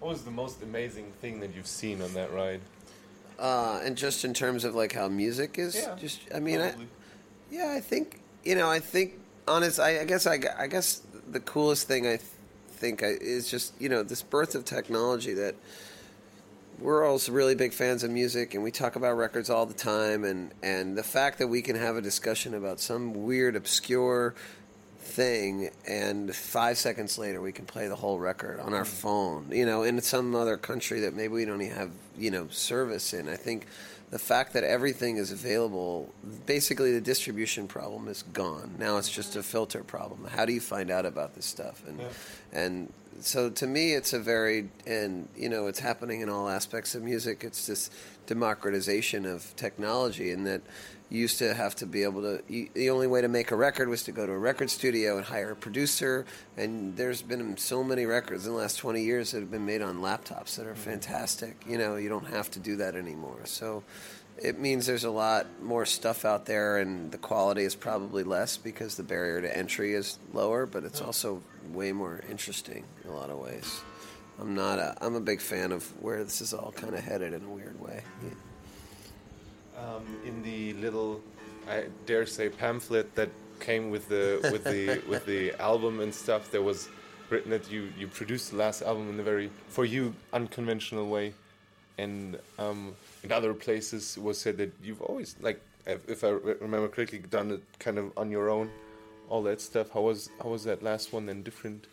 What 0.00 0.08
was 0.08 0.22
the 0.22 0.30
most 0.30 0.62
amazing 0.62 1.12
thing 1.20 1.40
that 1.40 1.54
you've 1.54 1.66
seen 1.66 2.00
on 2.00 2.14
that 2.14 2.32
ride? 2.32 2.60
Uh, 3.38 3.80
and 3.84 3.96
just 3.96 4.24
in 4.24 4.32
terms 4.32 4.64
of 4.64 4.74
like 4.74 4.92
how 4.92 5.08
music 5.08 5.58
is, 5.58 5.86
just 5.98 6.20
I 6.34 6.40
mean, 6.40 6.60
I, 6.60 6.74
yeah, 7.50 7.70
I 7.70 7.80
think 7.80 8.20
you 8.42 8.54
know, 8.54 8.68
I 8.68 8.80
think 8.80 9.18
honest, 9.46 9.78
I, 9.78 10.00
I 10.00 10.04
guess 10.04 10.26
I, 10.26 10.38
I 10.58 10.66
guess 10.66 11.02
the 11.30 11.40
coolest 11.40 11.86
thing 11.86 12.06
I 12.06 12.16
th- 12.16 12.22
think 12.70 13.02
I, 13.02 13.08
is 13.20 13.50
just 13.50 13.78
you 13.78 13.90
know 13.90 14.02
this 14.02 14.22
birth 14.22 14.54
of 14.54 14.64
technology 14.64 15.34
that 15.34 15.54
we're 16.78 17.06
also 17.06 17.32
really 17.32 17.54
big 17.54 17.74
fans 17.74 18.02
of 18.02 18.10
music 18.10 18.54
and 18.54 18.62
we 18.62 18.70
talk 18.70 18.96
about 18.96 19.12
records 19.12 19.50
all 19.50 19.66
the 19.66 19.74
time 19.74 20.24
and 20.24 20.50
and 20.62 20.96
the 20.96 21.02
fact 21.02 21.38
that 21.38 21.48
we 21.48 21.60
can 21.60 21.76
have 21.76 21.96
a 21.96 22.00
discussion 22.00 22.54
about 22.54 22.80
some 22.80 23.26
weird 23.26 23.54
obscure 23.54 24.34
thing 25.10 25.70
and 25.86 26.34
five 26.34 26.78
seconds 26.78 27.18
later 27.18 27.40
we 27.40 27.52
can 27.52 27.66
play 27.66 27.88
the 27.88 27.96
whole 27.96 28.18
record 28.18 28.60
on 28.60 28.72
our 28.74 28.84
phone 28.84 29.46
you 29.50 29.66
know 29.66 29.82
in 29.82 30.00
some 30.00 30.34
other 30.34 30.56
country 30.56 31.00
that 31.00 31.14
maybe 31.14 31.34
we 31.34 31.44
don't 31.44 31.62
even 31.62 31.76
have 31.76 31.90
you 32.20 32.30
know 32.30 32.46
service 32.48 33.12
in. 33.12 33.28
I 33.28 33.36
think 33.36 33.66
the 34.10 34.18
fact 34.18 34.52
that 34.52 34.64
everything 34.64 35.16
is 35.16 35.32
available 35.32 36.12
basically 36.46 36.92
the 36.92 37.00
distribution 37.00 37.66
problem 37.66 38.08
is 38.08 38.22
gone. 38.22 38.74
Now 38.78 38.98
it's 38.98 39.10
just 39.10 39.36
a 39.36 39.42
filter 39.42 39.82
problem. 39.82 40.26
How 40.28 40.44
do 40.44 40.52
you 40.52 40.60
find 40.60 40.90
out 40.90 41.06
about 41.06 41.34
this 41.34 41.46
stuff? 41.46 41.82
And 41.88 42.00
and 42.52 42.92
so 43.20 43.50
to 43.50 43.66
me 43.66 43.94
it's 43.94 44.12
a 44.12 44.20
very 44.20 44.68
and 44.86 45.28
you 45.36 45.48
know 45.48 45.66
it's 45.66 45.80
happening 45.80 46.20
in 46.20 46.28
all 46.28 46.48
aspects 46.48 46.94
of 46.94 47.02
music. 47.02 47.42
It's 47.42 47.66
this 47.66 47.90
democratization 48.26 49.26
of 49.26 49.54
technology 49.56 50.30
and 50.30 50.46
that 50.46 50.62
you 51.10 51.18
used 51.18 51.38
to 51.38 51.52
have 51.52 51.74
to 51.76 51.86
be 51.86 52.04
able 52.04 52.22
to 52.22 52.42
you, 52.48 52.68
the 52.72 52.90
only 52.90 53.08
way 53.08 53.20
to 53.20 53.28
make 53.28 53.50
a 53.50 53.56
record 53.56 53.88
was 53.88 54.04
to 54.04 54.12
go 54.12 54.24
to 54.24 54.32
a 54.32 54.38
record 54.38 54.70
studio 54.70 55.16
and 55.16 55.26
hire 55.26 55.50
a 55.50 55.56
producer. 55.56 56.24
And 56.56 56.96
there's 56.96 57.20
been 57.20 57.56
so 57.56 57.82
many 57.82 58.06
records 58.06 58.46
in 58.46 58.52
the 58.52 58.58
last 58.58 58.78
20 58.78 59.02
years 59.02 59.32
that 59.32 59.40
have 59.40 59.50
been 59.50 59.66
made 59.66 59.82
on 59.82 59.98
laptops 59.98 60.56
that 60.56 60.66
are 60.66 60.72
mm-hmm. 60.72 60.82
fantastic. 60.82 61.56
You 61.66 61.78
know 61.78 61.96
you 61.96 62.08
don't 62.08 62.28
have 62.28 62.50
to 62.52 62.60
do 62.60 62.76
that 62.76 62.94
anymore. 62.94 63.40
So 63.44 63.82
it 64.38 64.58
means 64.58 64.86
there's 64.86 65.04
a 65.04 65.10
lot 65.10 65.46
more 65.60 65.84
stuff 65.84 66.24
out 66.24 66.46
there 66.46 66.78
and 66.78 67.10
the 67.10 67.18
quality 67.18 67.64
is 67.64 67.74
probably 67.74 68.22
less 68.22 68.56
because 68.56 68.94
the 68.94 69.02
barrier 69.02 69.40
to 69.42 69.54
entry 69.54 69.92
is 69.92 70.18
lower 70.32 70.64
but 70.64 70.84
it's 70.84 71.02
also 71.02 71.42
way 71.72 71.92
more 71.92 72.22
interesting 72.30 72.84
in 73.04 73.10
a 73.10 73.14
lot 73.14 73.30
of 73.30 73.38
ways. 73.38 73.82
I'm 74.38 74.54
not 74.54 74.78
a 74.78 74.96
i'm 75.02 75.16
a 75.16 75.20
big 75.20 75.42
fan 75.42 75.70
of 75.70 75.84
where 76.02 76.24
this 76.24 76.40
is 76.40 76.54
all 76.54 76.72
kind 76.72 76.94
of 76.94 77.00
headed 77.00 77.34
in 77.34 77.44
a 77.44 77.50
weird 77.50 77.78
way 77.78 78.02
Um, 79.80 80.04
in 80.26 80.42
the 80.42 80.74
little, 80.74 81.20
I 81.68 81.84
dare 82.06 82.26
say, 82.26 82.48
pamphlet 82.48 83.14
that 83.14 83.30
came 83.60 83.90
with 83.90 84.08
the 84.08 84.40
with 84.52 84.64
the 84.64 85.02
with 85.08 85.24
the 85.26 85.52
album 85.60 86.00
and 86.00 86.14
stuff, 86.14 86.50
there 86.50 86.62
was 86.62 86.88
written 87.30 87.50
that 87.50 87.70
you 87.70 87.92
you 87.98 88.06
produced 88.08 88.50
the 88.50 88.56
last 88.56 88.82
album 88.82 89.08
in 89.08 89.18
a 89.20 89.22
very 89.22 89.50
for 89.68 89.84
you 89.84 90.14
unconventional 90.32 91.08
way, 91.08 91.32
and 91.98 92.38
um, 92.58 92.94
in 93.22 93.32
other 93.32 93.54
places 93.54 94.16
it 94.16 94.22
was 94.22 94.38
said 94.38 94.56
that 94.58 94.72
you've 94.82 95.02
always 95.02 95.36
like 95.40 95.60
if 95.86 96.08
if 96.08 96.24
I 96.24 96.28
remember 96.28 96.88
correctly 96.88 97.18
done 97.18 97.50
it 97.52 97.62
kind 97.78 97.98
of 97.98 98.12
on 98.16 98.30
your 98.30 98.50
own, 98.50 98.70
all 99.28 99.42
that 99.44 99.60
stuff. 99.60 99.90
How 99.90 100.02
was 100.02 100.30
how 100.42 100.50
was 100.50 100.64
that 100.64 100.82
last 100.82 101.12
one 101.12 101.26
then 101.26 101.42
different? 101.42 101.86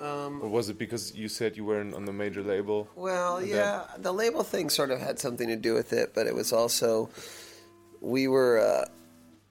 Um, 0.00 0.42
Or 0.42 0.48
was 0.48 0.68
it 0.68 0.78
because 0.78 1.14
you 1.14 1.28
said 1.28 1.56
you 1.56 1.64
weren't 1.64 1.94
on 1.94 2.04
the 2.04 2.12
major 2.12 2.42
label? 2.42 2.88
Well, 2.94 3.42
yeah, 3.42 3.84
the 3.98 4.12
label 4.12 4.42
thing 4.42 4.70
sort 4.70 4.90
of 4.90 5.00
had 5.00 5.18
something 5.18 5.48
to 5.48 5.56
do 5.56 5.74
with 5.74 5.92
it, 5.92 6.12
but 6.14 6.26
it 6.26 6.34
was 6.34 6.52
also 6.52 7.10
we 8.00 8.28
were, 8.28 8.58
uh, 8.58 8.86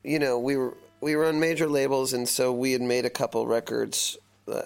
you 0.04 0.20
know, 0.20 0.40
we 0.40 0.56
were 0.56 0.75
we 1.02 1.16
were 1.16 1.25
on 1.25 1.40
major 1.40 1.68
labels, 1.68 2.14
and 2.14 2.28
so 2.28 2.54
we 2.54 2.72
had 2.72 2.82
made 2.82 3.06
a 3.06 3.10
couple 3.10 3.46
records, 3.48 4.18
uh, 4.48 4.64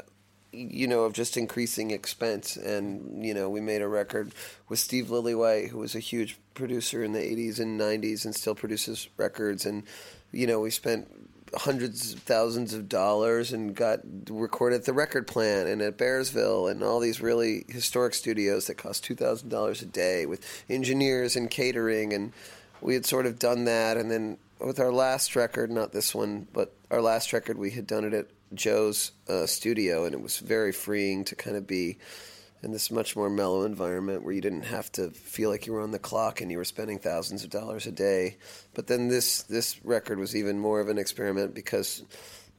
you 0.52 0.88
know, 0.88 1.04
of 1.04 1.14
just 1.14 1.38
increasing 1.38 1.92
expense, 1.92 2.58
and 2.58 3.26
you 3.26 3.34
know, 3.34 3.50
we 3.50 3.62
made 3.62 3.82
a 3.82 3.88
record 3.88 4.34
with 4.68 4.80
Steve 4.80 5.08
Lillywhite, 5.08 5.70
who 5.70 5.80
was 5.80 5.96
a 5.96 6.00
huge 6.00 6.38
producer 6.54 7.04
in 7.04 7.14
the 7.14 7.20
'80s 7.20 7.60
and 7.60 7.80
'90s, 7.80 8.26
and 8.26 8.36
still 8.36 8.56
produces 8.56 9.10
records, 9.18 9.66
and 9.66 9.84
you 10.32 10.46
know, 10.46 10.60
we 10.60 10.70
spent 10.70 11.08
hundreds 11.56 12.14
of 12.14 12.20
thousands 12.20 12.74
of 12.74 12.88
dollars 12.88 13.54
and 13.54 13.76
got 13.76 14.00
recorded 14.30 14.78
at 14.78 14.86
the 14.86 14.94
record 14.94 15.28
plant 15.28 15.68
and 15.68 15.82
at 15.82 15.98
Bearsville 15.98 16.70
and 16.70 16.84
all 16.84 17.00
these 17.00 17.22
really 17.22 17.66
historic 17.70 18.14
studios 18.14 18.68
that 18.68 18.76
cost 18.76 19.04
two 19.04 19.16
thousand 19.16 19.50
dollars 19.50 19.82
a 19.82 19.86
day 19.86 20.26
with 20.26 20.46
engineers 20.70 21.36
and 21.36 21.50
catering. 21.50 22.14
And 22.14 22.34
we 22.82 22.94
had 22.94 23.06
sort 23.06 23.26
of 23.26 23.40
done 23.40 23.66
that. 23.66 23.98
And 23.98 24.10
then 24.12 24.38
with 24.60 24.80
our 24.80 24.92
last 24.92 25.36
record, 25.36 25.72
not 25.72 25.92
this 25.92 26.14
one, 26.14 26.48
but 26.54 26.74
our 26.92 27.02
last 27.02 27.34
record, 27.34 27.58
we 27.58 27.72
had 27.72 27.88
done 27.88 28.06
it 28.06 28.14
at 28.14 28.28
Joe's 28.54 29.12
uh, 29.28 29.46
studio. 29.46 30.06
And 30.06 30.14
it 30.14 30.22
was 30.22 30.40
very 30.40 30.72
freeing 30.72 31.26
to 31.26 31.36
kind 31.36 31.58
of 31.58 31.66
be 31.66 31.98
in 32.62 32.72
this 32.72 32.92
much 32.92 33.16
more 33.16 33.30
mellow 33.30 33.64
environment 33.64 34.24
where 34.24 34.34
you 34.34 34.42
didn't 34.42 34.64
have 34.64 34.92
to 34.94 35.12
feel 35.12 35.50
like 35.50 35.66
you 35.66 35.74
were 35.74 35.82
on 35.82 35.92
the 35.92 36.00
clock 36.00 36.42
and 36.42 36.52
you 36.52 36.58
were 36.58 36.66
spending 36.66 37.00
thousands 37.00 37.44
of 37.44 37.50
dollars 37.50 37.88
a 37.88 37.92
day. 37.92 38.38
But 38.74 38.88
then 38.88 39.08
this 39.08 39.44
this 39.44 39.84
record 39.86 40.20
was 40.20 40.36
even 40.36 40.60
more 40.60 40.82
of 40.82 40.90
an 40.90 40.98
experiment 40.98 41.56
because 41.56 42.04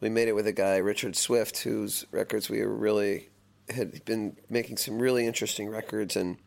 we 0.01 0.09
made 0.09 0.29
it 0.29 0.35
with 0.35 0.47
a 0.47 0.53
guy 0.53 0.79
Richard 0.79 1.17
Swift 1.17 1.59
whose 1.59 2.07
records 2.11 2.49
we 2.49 2.61
were 2.61 2.75
really 2.75 3.29
had 3.69 4.05
been 4.05 4.37
making 4.49 4.79
some 4.79 4.99
really 4.99 5.27
interesting 5.27 5.69
records. 5.69 6.17
And 6.17 6.39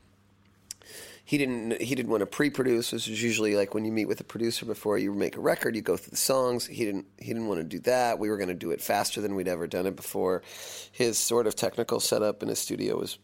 he 1.23 1.37
didn't 1.37 1.79
he 1.79 1.93
didn't 1.93 2.11
want 2.11 2.21
to 2.21 2.25
pre-produce. 2.25 2.89
This 2.89 3.07
was 3.07 3.21
usually 3.21 3.55
like 3.55 3.75
when 3.75 3.85
you 3.85 3.91
meet 3.91 4.07
with 4.07 4.19
a 4.19 4.25
producer 4.25 4.65
before 4.65 4.97
you 4.97 5.13
make 5.13 5.37
a 5.37 5.41
record 5.41 5.75
you 5.75 5.83
go 5.83 5.95
through 5.95 6.11
the 6.11 6.17
songs. 6.17 6.65
He 6.65 6.85
didn't 6.85 7.05
he 7.19 7.27
didn't 7.27 7.47
want 7.47 7.59
to 7.59 7.63
do 7.63 7.79
that. 7.81 8.17
We 8.17 8.29
were 8.29 8.37
going 8.37 8.49
to 8.49 8.55
do 8.55 8.71
it 8.71 8.81
faster 8.81 9.21
than 9.21 9.35
we'd 9.35 9.47
ever 9.47 9.67
done 9.67 9.85
it 9.85 9.95
before. 9.95 10.41
His 10.91 11.19
sort 11.19 11.45
of 11.45 11.55
technical 11.55 11.99
setup 11.99 12.41
in 12.41 12.49
his 12.49 12.59
studio 12.59 12.97
was 12.97 13.19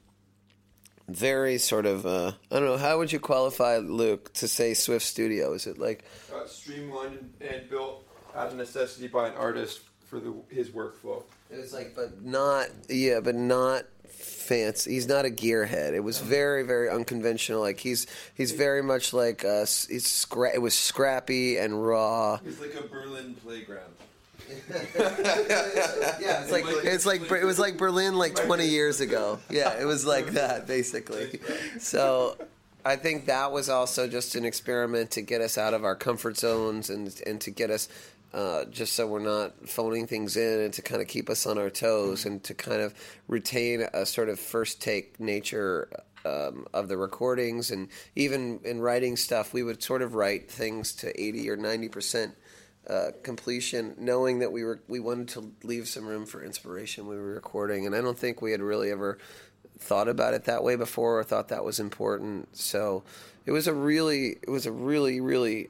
very 1.10 1.58
sort 1.58 1.86
of 1.86 2.06
uh, 2.06 2.32
I 2.52 2.56
don't 2.56 2.66
know 2.66 2.78
how 2.78 2.98
would 2.98 3.12
you 3.12 3.20
qualify 3.20 3.78
Luke 3.78 4.34
to 4.36 4.48
say 4.48 4.74
Swift 4.74 5.06
Studio? 5.06 5.54
Is 5.54 5.68
it 5.68 5.78
like 5.78 6.04
uh, 6.34 6.46
streamlined 6.48 7.34
and, 7.42 7.70
built 7.70 8.06
out 8.36 8.48
of 8.48 8.56
necessity 8.56 9.08
by 9.08 9.28
an 9.28 9.36
artist 9.36 9.82
for 10.08 10.20
the, 10.20 10.34
his 10.50 10.70
workflow. 10.70 11.22
it 11.52 11.58
was 11.60 11.74
like 11.74 11.96
but 11.96 12.24
not 12.24 12.68
yeah 12.88 13.20
but 13.20 13.36
not 13.36 13.84
fancy. 14.08 14.94
He's 14.94 15.08
not 15.08 15.26
a 15.26 15.30
gearhead. 15.30 15.94
It 15.94 16.00
was 16.00 16.20
very 16.20 16.64
very 16.64 16.90
unconventional. 16.90 17.62
Like 17.62 17.80
he's 17.80 18.08
he's 18.36 18.52
very 18.52 18.82
much 18.82 19.14
like 19.14 19.46
uh, 19.46 19.62
s- 19.64 19.88
he's 19.88 20.06
scra- 20.06 20.54
it 20.54 20.60
was 20.62 20.74
scrappy 20.78 21.58
and 21.58 21.86
raw. 21.86 22.40
It's 22.46 22.60
like 22.60 22.76
a 22.76 22.88
Berlin 22.88 23.36
playground. 23.36 23.94
Yeah, 26.20 26.44
it's 26.44 26.52
like 26.52 26.66
it's 26.68 27.06
like 27.06 27.32
it 27.32 27.46
was 27.46 27.60
like 27.60 27.78
Berlin 27.78 28.16
like 28.16 28.36
20 28.36 28.68
years 28.68 29.02
ago. 29.02 29.40
Yeah, 29.50 29.80
it 29.80 29.86
was 29.86 30.06
like 30.06 30.28
that 30.32 30.68
basically. 30.68 31.40
So 31.80 32.38
I 32.86 32.96
think 32.96 33.26
that 33.26 33.52
was 33.52 33.70
also 33.70 34.08
just 34.08 34.36
an 34.36 34.46
experiment 34.46 35.12
to 35.12 35.22
get 35.22 35.42
us 35.42 35.58
out 35.58 35.74
of 35.74 35.84
our 35.84 35.96
comfort 35.96 36.38
zones 36.38 36.90
and 36.90 37.14
and 37.26 37.40
to 37.42 37.52
get 37.52 37.70
us 37.70 37.88
uh, 38.34 38.66
just 38.66 38.94
so 38.94 39.08
we're 39.08 39.20
not 39.20 39.68
phoning 39.68 40.06
things 40.06 40.38
in 40.38 40.60
and 40.60 40.74
to 40.74 40.82
kind 40.82 41.02
of 41.02 41.08
keep 41.08 41.30
us 41.30 41.48
on 41.48 41.58
our 41.58 41.70
toes 41.70 42.26
and 42.26 42.44
to 42.44 42.54
kind 42.54 42.82
of 42.82 42.94
retain 43.28 43.82
a 43.94 44.06
sort 44.06 44.30
of 44.30 44.40
first 44.40 44.82
take 44.82 45.20
nature 45.20 45.90
um, 46.26 46.68
of 46.74 46.90
the 46.90 46.98
recordings 46.98 47.72
and 47.72 47.88
even 48.16 48.60
in 48.64 48.82
writing 48.82 49.16
stuff 49.16 49.52
we 49.54 49.64
would 49.64 49.82
sort 49.82 50.02
of 50.02 50.14
write 50.14 50.50
things 50.52 50.94
to 50.94 51.20
80 51.20 51.50
or 51.50 51.58
90 51.58 51.90
percent 51.90 52.36
uh, 52.90 53.12
completion, 53.24 53.96
knowing 53.98 54.40
that 54.40 54.52
we 54.52 54.64
were 54.64 54.82
we 54.88 55.00
wanted 55.00 55.28
to 55.30 55.52
leave 55.64 55.88
some 55.88 56.08
room 56.08 56.26
for 56.26 56.44
inspiration 56.44 57.08
we 57.08 57.16
were 57.16 57.34
recording, 57.34 57.86
and 57.86 57.96
I 57.96 58.02
don't 58.02 58.18
think 58.18 58.42
we 58.42 58.52
had 58.52 58.62
really 58.62 58.92
ever 58.92 59.18
thought 59.80 60.08
about 60.08 60.34
it 60.34 60.46
that 60.46 60.64
way 60.64 60.76
before 60.76 61.20
or 61.20 61.24
thought 61.24 61.50
that 61.50 61.64
was 61.64 61.80
important. 61.80 62.56
So 62.58 63.04
it 63.46 63.52
was 63.52 63.68
a 63.68 63.74
really 63.74 64.38
it 64.42 64.50
was 64.50 64.66
a 64.66 64.72
really 64.72 65.22
really 65.22 65.70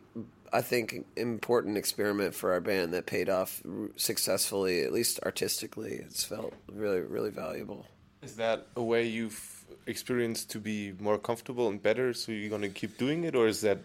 I 0.52 0.62
think 0.62 1.06
important 1.16 1.78
experiment 1.78 2.34
for 2.34 2.54
our 2.54 2.62
band 2.62 2.94
that 2.94 3.06
paid 3.06 3.30
off 3.30 3.62
successfully, 3.96 4.84
at 4.84 4.92
least 4.92 5.20
artistically. 5.24 5.94
It's 5.94 6.24
felt 6.24 6.54
really 6.72 7.02
really 7.02 7.32
valuable. 7.32 7.86
Is 8.22 8.36
that 8.36 8.68
a 8.76 8.84
way 8.84 9.08
you've 9.08 9.66
experienced 9.86 10.52
to 10.52 10.60
be 10.60 10.94
more 11.00 11.18
comfortable 11.18 11.70
and 11.70 11.82
better? 11.82 12.14
So 12.14 12.32
you're 12.32 12.50
gonna 12.50 12.70
keep 12.70 12.98
doing 12.98 13.24
it, 13.24 13.36
or 13.36 13.48
is 13.48 13.62
that 13.62 13.80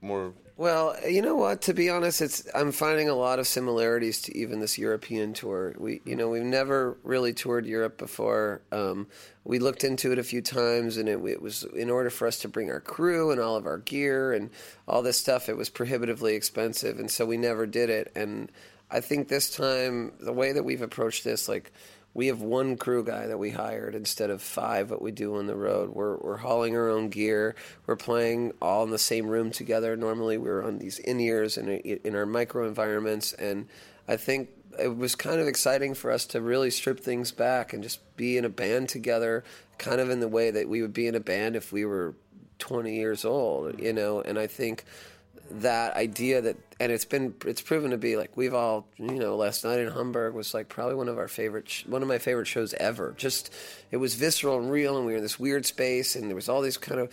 more? 0.00 0.32
Well, 0.56 0.94
you 1.08 1.20
know 1.20 1.34
what? 1.34 1.62
To 1.62 1.74
be 1.74 1.90
honest, 1.90 2.20
it's 2.20 2.46
I'm 2.54 2.70
finding 2.70 3.08
a 3.08 3.14
lot 3.14 3.40
of 3.40 3.46
similarities 3.48 4.22
to 4.22 4.36
even 4.36 4.60
this 4.60 4.78
European 4.78 5.32
tour. 5.32 5.74
We, 5.76 6.00
you 6.04 6.14
know, 6.14 6.28
we've 6.28 6.44
never 6.44 6.96
really 7.02 7.32
toured 7.32 7.66
Europe 7.66 7.98
before. 7.98 8.62
Um, 8.70 9.08
we 9.42 9.58
looked 9.58 9.82
into 9.82 10.12
it 10.12 10.18
a 10.20 10.22
few 10.22 10.40
times, 10.40 10.96
and 10.96 11.08
it, 11.08 11.18
it 11.24 11.42
was 11.42 11.64
in 11.74 11.90
order 11.90 12.08
for 12.08 12.28
us 12.28 12.38
to 12.40 12.48
bring 12.48 12.70
our 12.70 12.80
crew 12.80 13.32
and 13.32 13.40
all 13.40 13.56
of 13.56 13.66
our 13.66 13.78
gear 13.78 14.32
and 14.32 14.50
all 14.86 15.02
this 15.02 15.18
stuff. 15.18 15.48
It 15.48 15.56
was 15.56 15.70
prohibitively 15.70 16.36
expensive, 16.36 17.00
and 17.00 17.10
so 17.10 17.26
we 17.26 17.36
never 17.36 17.66
did 17.66 17.90
it. 17.90 18.12
And 18.14 18.48
I 18.92 19.00
think 19.00 19.26
this 19.26 19.50
time, 19.50 20.12
the 20.20 20.32
way 20.32 20.52
that 20.52 20.62
we've 20.62 20.82
approached 20.82 21.24
this, 21.24 21.48
like 21.48 21.72
we 22.14 22.28
have 22.28 22.40
one 22.40 22.76
crew 22.76 23.04
guy 23.04 23.26
that 23.26 23.38
we 23.38 23.50
hired 23.50 23.94
instead 23.94 24.30
of 24.30 24.40
five 24.40 24.90
what 24.90 25.02
we 25.02 25.10
do 25.10 25.36
on 25.36 25.46
the 25.46 25.56
road. 25.56 25.90
We're 25.90 26.16
we're 26.16 26.36
hauling 26.36 26.76
our 26.76 26.88
own 26.88 27.08
gear. 27.08 27.56
We're 27.86 27.96
playing 27.96 28.52
all 28.62 28.84
in 28.84 28.90
the 28.90 28.98
same 28.98 29.26
room 29.26 29.50
together. 29.50 29.96
Normally 29.96 30.38
we're 30.38 30.62
on 30.64 30.78
these 30.78 31.00
in 31.00 31.18
ears 31.20 31.58
and 31.58 31.68
uh, 31.68 31.72
in 31.82 32.14
our 32.14 32.24
micro 32.24 32.66
environments, 32.66 33.32
and 33.32 33.66
I 34.06 34.16
think 34.16 34.50
it 34.78 34.96
was 34.96 35.14
kind 35.14 35.40
of 35.40 35.48
exciting 35.48 35.94
for 35.94 36.10
us 36.10 36.24
to 36.26 36.40
really 36.40 36.70
strip 36.70 37.00
things 37.00 37.32
back 37.32 37.72
and 37.72 37.82
just 37.82 38.00
be 38.16 38.36
in 38.36 38.44
a 38.44 38.48
band 38.48 38.88
together, 38.88 39.44
kind 39.78 40.00
of 40.00 40.10
in 40.10 40.20
the 40.20 40.28
way 40.28 40.50
that 40.50 40.68
we 40.68 40.82
would 40.82 40.92
be 40.92 41.06
in 41.06 41.14
a 41.14 41.20
band 41.20 41.56
if 41.56 41.72
we 41.72 41.84
were 41.84 42.14
20 42.58 42.94
years 42.94 43.24
old, 43.24 43.80
you 43.80 43.92
know. 43.92 44.20
And 44.20 44.38
I 44.38 44.46
think 44.46 44.84
that 45.50 45.94
idea 45.94 46.40
that 46.40 46.56
and 46.80 46.90
it's 46.90 47.04
been 47.04 47.34
it's 47.44 47.60
proven 47.60 47.90
to 47.90 47.98
be 47.98 48.16
like 48.16 48.36
we've 48.36 48.54
all 48.54 48.86
you 48.98 49.18
know 49.18 49.36
last 49.36 49.64
night 49.64 49.78
in 49.78 49.90
Hamburg 49.90 50.34
was 50.34 50.54
like 50.54 50.68
probably 50.68 50.94
one 50.94 51.08
of 51.08 51.18
our 51.18 51.28
favorite 51.28 51.68
sh- 51.68 51.86
one 51.86 52.02
of 52.02 52.08
my 52.08 52.18
favorite 52.18 52.46
shows 52.46 52.74
ever. 52.74 53.14
Just 53.16 53.52
it 53.90 53.98
was 53.98 54.14
visceral 54.14 54.58
and 54.58 54.70
real 54.70 54.96
and 54.96 55.06
we 55.06 55.12
were 55.12 55.18
in 55.18 55.22
this 55.22 55.38
weird 55.38 55.66
space 55.66 56.16
and 56.16 56.28
there 56.28 56.34
was 56.34 56.48
all 56.48 56.62
these 56.62 56.78
kind 56.78 57.00
of 57.00 57.12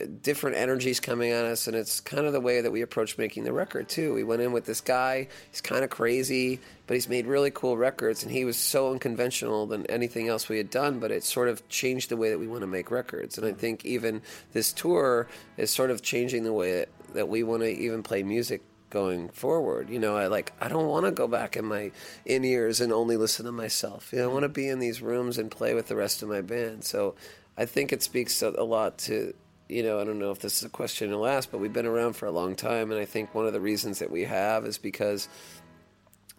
uh, 0.00 0.06
different 0.22 0.56
energies 0.56 1.00
coming 1.00 1.32
on 1.32 1.44
us 1.44 1.66
and 1.66 1.76
it's 1.76 2.00
kind 2.00 2.24
of 2.24 2.32
the 2.32 2.40
way 2.40 2.60
that 2.60 2.70
we 2.70 2.82
approach 2.82 3.18
making 3.18 3.44
the 3.44 3.52
record 3.52 3.88
too. 3.88 4.14
We 4.14 4.24
went 4.24 4.42
in 4.42 4.52
with 4.52 4.64
this 4.64 4.80
guy 4.80 5.28
he's 5.50 5.60
kind 5.60 5.82
of 5.82 5.90
crazy 5.90 6.60
but 6.86 6.94
he's 6.94 7.08
made 7.08 7.26
really 7.26 7.50
cool 7.50 7.76
records 7.76 8.22
and 8.22 8.30
he 8.30 8.44
was 8.44 8.56
so 8.56 8.92
unconventional 8.92 9.66
than 9.66 9.84
anything 9.86 10.28
else 10.28 10.48
we 10.48 10.56
had 10.56 10.70
done 10.70 11.00
but 11.00 11.10
it 11.10 11.24
sort 11.24 11.48
of 11.48 11.68
changed 11.68 12.10
the 12.10 12.16
way 12.16 12.30
that 12.30 12.38
we 12.38 12.46
want 12.46 12.60
to 12.60 12.66
make 12.68 12.92
records. 12.92 13.38
And 13.38 13.46
i 13.46 13.52
think 13.52 13.84
even 13.84 14.22
this 14.52 14.72
tour 14.72 15.26
is 15.56 15.70
sort 15.70 15.90
of 15.90 16.00
changing 16.00 16.44
the 16.44 16.52
way 16.52 16.86
that, 17.14 17.28
we 17.28 17.42
want 17.42 17.62
to 17.62 17.70
even 17.70 18.02
play 18.02 18.22
music 18.22 18.62
going 18.90 19.30
forward 19.30 19.88
you 19.88 19.98
know 19.98 20.14
i 20.18 20.26
like 20.26 20.52
i 20.60 20.68
don't 20.68 20.86
want 20.86 21.06
to 21.06 21.10
go 21.10 21.26
back 21.26 21.56
in 21.56 21.64
my 21.64 21.90
in 22.26 22.44
ears 22.44 22.78
and 22.78 22.92
only 22.92 23.16
listen 23.16 23.46
to 23.46 23.52
myself. 23.52 24.12
You 24.12 24.18
know 24.18 24.28
i 24.28 24.32
want 24.32 24.42
to 24.42 24.50
be 24.50 24.68
in 24.68 24.80
these 24.80 25.00
rooms 25.00 25.38
and 25.38 25.50
play 25.50 25.72
with 25.72 25.88
the 25.88 25.96
rest 25.96 26.22
of 26.22 26.28
my 26.28 26.42
band. 26.42 26.84
So 26.84 27.14
i 27.56 27.64
think 27.64 27.90
it 27.90 28.02
speaks 28.02 28.42
a 28.42 28.50
lot 28.50 28.98
to 28.98 29.32
you 29.72 29.82
know, 29.82 29.98
I 29.98 30.04
don't 30.04 30.18
know 30.18 30.30
if 30.30 30.40
this 30.40 30.58
is 30.58 30.64
a 30.64 30.68
question 30.68 31.08
you'll 31.08 31.26
ask, 31.26 31.50
but 31.50 31.58
we've 31.58 31.72
been 31.72 31.86
around 31.86 32.12
for 32.12 32.26
a 32.26 32.30
long 32.30 32.54
time, 32.54 32.90
and 32.90 33.00
I 33.00 33.06
think 33.06 33.34
one 33.34 33.46
of 33.46 33.54
the 33.54 33.60
reasons 33.60 34.00
that 34.00 34.10
we 34.10 34.24
have 34.24 34.66
is 34.66 34.76
because 34.76 35.28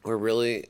we're 0.04 0.18
really 0.18 0.66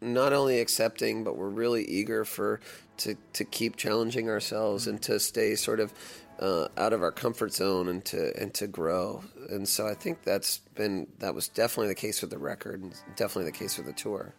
not 0.00 0.32
only 0.32 0.60
accepting, 0.60 1.24
but 1.24 1.36
we're 1.36 1.48
really 1.48 1.84
eager 1.84 2.24
for 2.24 2.60
to 2.98 3.16
to 3.32 3.44
keep 3.44 3.76
challenging 3.76 4.28
ourselves 4.28 4.86
and 4.86 5.02
to 5.02 5.18
stay 5.18 5.56
sort 5.56 5.80
of 5.80 5.92
uh, 6.40 6.68
out 6.76 6.92
of 6.92 7.02
our 7.02 7.12
comfort 7.12 7.52
zone 7.52 7.88
and 7.88 8.04
to 8.06 8.32
and 8.40 8.52
to 8.54 8.66
grow. 8.66 9.22
And 9.50 9.68
so 9.68 9.86
I 9.86 9.94
think 9.94 10.22
that's 10.22 10.58
been 10.74 11.06
that 11.18 11.34
was 11.34 11.48
definitely 11.48 11.88
the 11.88 11.94
case 11.94 12.20
with 12.20 12.30
the 12.30 12.38
record, 12.38 12.82
and 12.82 12.94
definitely 13.16 13.50
the 13.50 13.56
case 13.56 13.76
with 13.76 13.86
the 13.86 13.92
tour. 13.92 14.34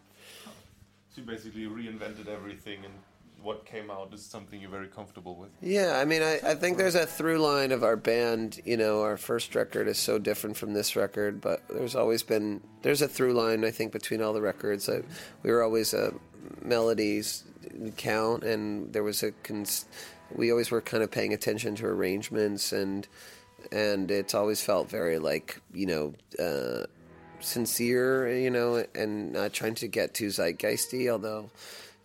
So 1.14 1.22
you 1.22 1.26
basically 1.26 1.64
reinvented 1.64 2.28
everything, 2.28 2.84
and 2.84 2.92
what 3.42 3.64
came 3.64 3.90
out 3.90 4.12
is 4.12 4.22
something 4.22 4.60
you're 4.60 4.70
very 4.70 4.88
comfortable 4.88 5.36
with. 5.36 5.50
Yeah, 5.62 5.98
I 5.98 6.04
mean, 6.04 6.20
I, 6.20 6.40
I 6.44 6.54
think 6.54 6.78
there's 6.78 6.96
a 6.96 7.06
through 7.06 7.38
line 7.38 7.72
of 7.72 7.84
our 7.84 7.96
band. 7.96 8.60
You 8.64 8.76
know, 8.76 9.02
our 9.02 9.16
first 9.16 9.54
record 9.54 9.88
is 9.88 9.98
so 9.98 10.18
different 10.18 10.56
from 10.56 10.74
this 10.74 10.96
record, 10.96 11.40
but 11.40 11.62
there's 11.68 11.94
always 11.96 12.22
been 12.22 12.60
there's 12.82 13.02
a 13.02 13.08
through 13.08 13.34
line. 13.34 13.64
I 13.64 13.70
think 13.70 13.92
between 13.92 14.20
all 14.20 14.32
the 14.32 14.42
records, 14.42 14.88
I, 14.88 15.02
we 15.42 15.50
were 15.50 15.62
always 15.62 15.94
a 15.94 16.12
melodies 16.62 17.44
count, 17.96 18.42
and 18.42 18.92
there 18.92 19.02
was 19.02 19.22
a 19.22 19.32
cons- 19.32 19.86
we 20.34 20.50
always 20.50 20.70
were 20.70 20.80
kind 20.80 21.02
of 21.02 21.10
paying 21.10 21.32
attention 21.32 21.74
to 21.76 21.86
arrangements, 21.86 22.72
and 22.72 23.06
and 23.72 24.10
it's 24.10 24.34
always 24.34 24.62
felt 24.62 24.90
very 24.90 25.18
like 25.18 25.60
you 25.72 25.86
know. 25.86 26.14
Uh, 26.38 26.86
sincere, 27.38 28.32
you 28.32 28.50
know, 28.50 28.82
and 28.94 29.34
not 29.34 29.52
trying 29.52 29.74
to 29.74 29.86
get 29.86 30.14
too 30.14 30.28
zeitgeisty, 30.28 31.10
although 31.12 31.50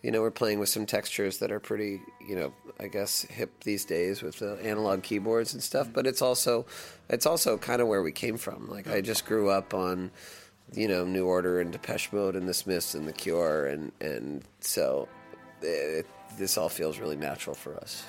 you 0.02 0.10
know, 0.10 0.20
we're 0.20 0.32
playing 0.32 0.58
with 0.58 0.68
some 0.68 0.84
textures 0.84 1.38
that 1.38 1.52
are 1.52 1.60
pretty, 1.60 2.00
you 2.26 2.34
know, 2.34 2.52
I 2.80 2.88
guess 2.88 3.22
hip 3.22 3.62
these 3.62 3.84
days 3.84 4.20
with 4.20 4.40
the 4.40 4.58
analog 4.62 5.02
keyboards 5.02 5.54
and 5.54 5.62
stuff. 5.62 5.88
But 5.92 6.06
it's 6.06 6.20
also, 6.20 6.66
it's 7.08 7.24
also 7.24 7.56
kind 7.56 7.80
of 7.80 7.86
where 7.86 8.02
we 8.02 8.10
came 8.10 8.36
from. 8.36 8.68
Like 8.68 8.88
I 8.88 9.00
just 9.00 9.24
grew 9.24 9.48
up 9.48 9.74
on, 9.74 10.10
you 10.74 10.88
know, 10.88 11.04
New 11.04 11.26
Order 11.26 11.60
and 11.60 11.70
Depeche 11.70 12.12
Mode 12.12 12.34
and 12.34 12.48
the 12.48 12.54
Smiths 12.54 12.94
and 12.94 13.06
the 13.06 13.12
Cure, 13.12 13.66
and 13.66 13.92
and 14.00 14.42
so 14.60 15.06
it, 15.60 16.06
this 16.38 16.56
all 16.56 16.68
feels 16.68 16.98
really 16.98 17.16
natural 17.16 17.54
for 17.54 17.76
us. 17.76 18.04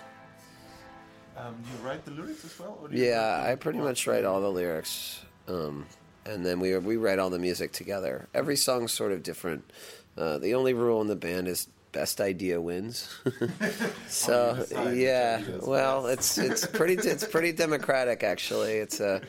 Um, 1.35 1.55
do 1.63 1.69
you 1.77 1.87
write 1.87 2.05
the 2.05 2.11
lyrics 2.11 2.45
as 2.45 2.59
well? 2.59 2.77
Or 2.81 2.87
do 2.87 2.97
you 2.97 3.05
Yeah, 3.05 3.43
I 3.47 3.55
pretty 3.55 3.79
much 3.79 4.05
write 4.05 4.23
all 4.23 4.41
the 4.41 4.51
lyrics. 4.51 5.23
Um, 5.47 5.85
and 6.25 6.45
then 6.45 6.59
we 6.59 6.77
we 6.77 6.97
write 6.97 7.19
all 7.19 7.29
the 7.29 7.39
music 7.39 7.71
together. 7.71 8.27
Every 8.33 8.55
song's 8.55 8.91
sort 8.91 9.11
of 9.11 9.23
different. 9.23 9.69
Uh, 10.17 10.37
the 10.37 10.53
only 10.53 10.73
rule 10.73 11.01
in 11.01 11.07
the 11.07 11.15
band 11.15 11.47
is 11.47 11.67
best 11.91 12.21
idea 12.21 12.61
wins. 12.61 13.09
so 14.07 14.65
yeah, 14.93 15.39
which 15.39 15.47
idea 15.47 15.55
is 15.57 15.63
well, 15.63 16.07
it's 16.07 16.37
it's 16.37 16.65
pretty 16.65 16.95
it's 16.95 17.25
pretty 17.25 17.51
democratic 17.51 18.23
actually. 18.23 18.73
It's 18.73 18.99
a 18.99 19.21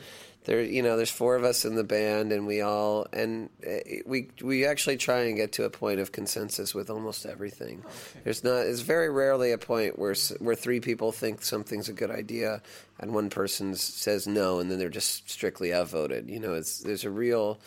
there 0.45 0.61
you 0.61 0.81
know 0.81 0.95
there's 0.95 1.11
four 1.11 1.35
of 1.35 1.43
us 1.43 1.65
in 1.65 1.75
the 1.75 1.83
band 1.83 2.31
and 2.31 2.47
we 2.47 2.61
all 2.61 3.07
and 3.11 3.49
uh, 3.67 3.77
we 4.05 4.29
we 4.41 4.65
actually 4.65 4.97
try 4.97 5.21
and 5.21 5.35
get 5.35 5.51
to 5.53 5.63
a 5.63 5.69
point 5.69 5.99
of 5.99 6.11
consensus 6.11 6.73
with 6.73 6.89
almost 6.89 7.25
everything. 7.25 7.83
There's 8.23 8.43
not 8.43 8.65
it's 8.65 8.81
very 8.81 9.09
rarely 9.09 9.51
a 9.51 9.57
point 9.57 9.99
where 9.99 10.15
where 10.39 10.55
three 10.55 10.79
people 10.79 11.11
think 11.11 11.43
something's 11.43 11.89
a 11.89 11.93
good 11.93 12.11
idea 12.11 12.61
and 12.99 13.13
one 13.13 13.29
person 13.29 13.75
says 13.75 14.27
no 14.27 14.59
and 14.59 14.71
then 14.71 14.79
they're 14.79 14.89
just 14.89 15.29
strictly 15.29 15.73
outvoted. 15.73 16.29
You 16.29 16.39
know, 16.39 16.53
it's 16.53 16.79
there's 16.79 17.03
a 17.03 17.09
real 17.09 17.59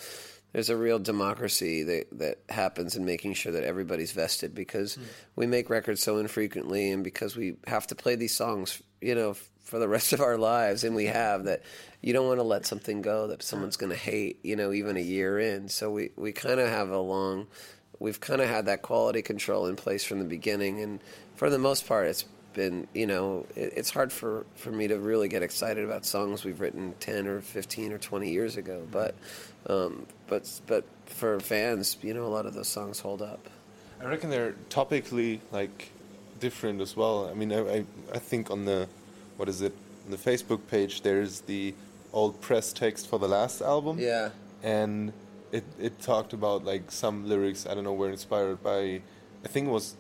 there's 0.52 0.70
a 0.70 0.76
real 0.76 0.98
democracy 0.98 1.82
that 1.82 2.18
that 2.18 2.38
happens 2.48 2.96
in 2.96 3.04
making 3.04 3.34
sure 3.34 3.52
that 3.52 3.64
everybody's 3.64 4.12
vested 4.12 4.54
because 4.54 4.94
hmm. 4.94 5.02
we 5.36 5.46
make 5.46 5.70
records 5.70 6.02
so 6.02 6.18
infrequently 6.18 6.90
and 6.90 7.04
because 7.04 7.36
we 7.36 7.56
have 7.66 7.86
to 7.88 7.94
play 7.94 8.14
these 8.14 8.34
songs, 8.34 8.82
you 9.00 9.14
know, 9.14 9.34
for 9.62 9.78
the 9.78 9.88
rest 9.96 10.12
of 10.12 10.20
our 10.20 10.38
lives. 10.38 10.84
And 10.84 10.96
we 10.96 11.06
have 11.06 11.44
that 11.44 11.62
you 12.00 12.12
don't 12.12 12.26
want 12.26 12.38
to 12.38 12.44
let 12.44 12.66
something 12.66 13.02
go 13.02 13.26
that 13.28 13.42
someone's 13.42 13.76
going 13.76 13.90
to 13.90 13.98
hate, 13.98 14.40
you 14.42 14.56
know, 14.56 14.72
even 14.72 14.96
a 14.96 15.00
year 15.00 15.38
in. 15.38 15.68
So 15.68 15.90
we 15.90 16.10
we 16.16 16.32
kind 16.32 16.60
of 16.60 16.68
have 16.68 16.90
a 16.90 16.98
long 16.98 17.46
we've 18.00 18.20
kind 18.20 18.40
of 18.40 18.48
had 18.48 18.66
that 18.66 18.82
quality 18.82 19.22
control 19.22 19.66
in 19.66 19.76
place 19.76 20.04
from 20.04 20.18
the 20.18 20.24
beginning. 20.24 20.80
And 20.80 21.00
for 21.36 21.50
the 21.50 21.58
most 21.58 21.86
part 21.86 22.06
it's 22.06 22.24
been 22.54 22.88
you 22.94 23.06
know 23.06 23.46
it, 23.54 23.74
it's 23.76 23.90
hard 23.90 24.12
for 24.12 24.46
for 24.56 24.72
me 24.72 24.88
to 24.88 24.98
really 24.98 25.28
get 25.28 25.42
excited 25.42 25.84
about 25.84 26.04
songs 26.04 26.44
we've 26.44 26.60
written 26.60 26.94
10 26.98 27.26
or 27.26 27.40
15 27.40 27.92
or 27.92 27.98
20 27.98 28.30
years 28.30 28.56
ago. 28.56 28.86
But 28.90 29.14
um, 29.68 30.06
but 30.26 30.60
but 30.66 30.84
for 31.06 31.40
fans 31.40 31.96
you 32.02 32.14
know 32.14 32.24
a 32.24 32.28
lot 32.28 32.46
of 32.46 32.54
those 32.54 32.68
songs 32.68 33.00
hold 33.00 33.22
up 33.22 33.48
I 34.00 34.04
reckon 34.06 34.30
they're 34.30 34.54
topically 34.70 35.40
like 35.50 35.90
different 36.38 36.80
as 36.80 36.96
well. 36.96 37.28
I 37.28 37.34
mean, 37.34 37.52
I, 37.52 37.78
I, 37.78 37.84
I 38.14 38.18
think 38.18 38.50
on 38.50 38.64
the 38.64 38.88
what 39.36 39.48
is 39.48 39.60
it 39.62 39.74
on 40.04 40.10
the 40.10 40.16
Facebook 40.16 40.60
page 40.68 41.02
there's 41.02 41.40
the 41.42 41.74
old 42.12 42.40
press 42.40 42.72
text 42.72 43.08
for 43.08 43.18
the 43.18 43.28
last 43.28 43.60
album. 43.60 43.98
yeah 43.98 44.30
and 44.62 45.12
it 45.52 45.64
it 45.78 46.00
talked 46.00 46.32
about 46.32 46.64
like 46.64 46.90
some 46.90 47.28
lyrics 47.28 47.66
I 47.66 47.74
don't 47.74 47.84
know 47.84 47.92
were 47.92 48.10
inspired 48.10 48.62
by 48.62 49.00
I 49.44 49.48
think 49.48 49.68
it 49.68 49.70
was 49.70 49.94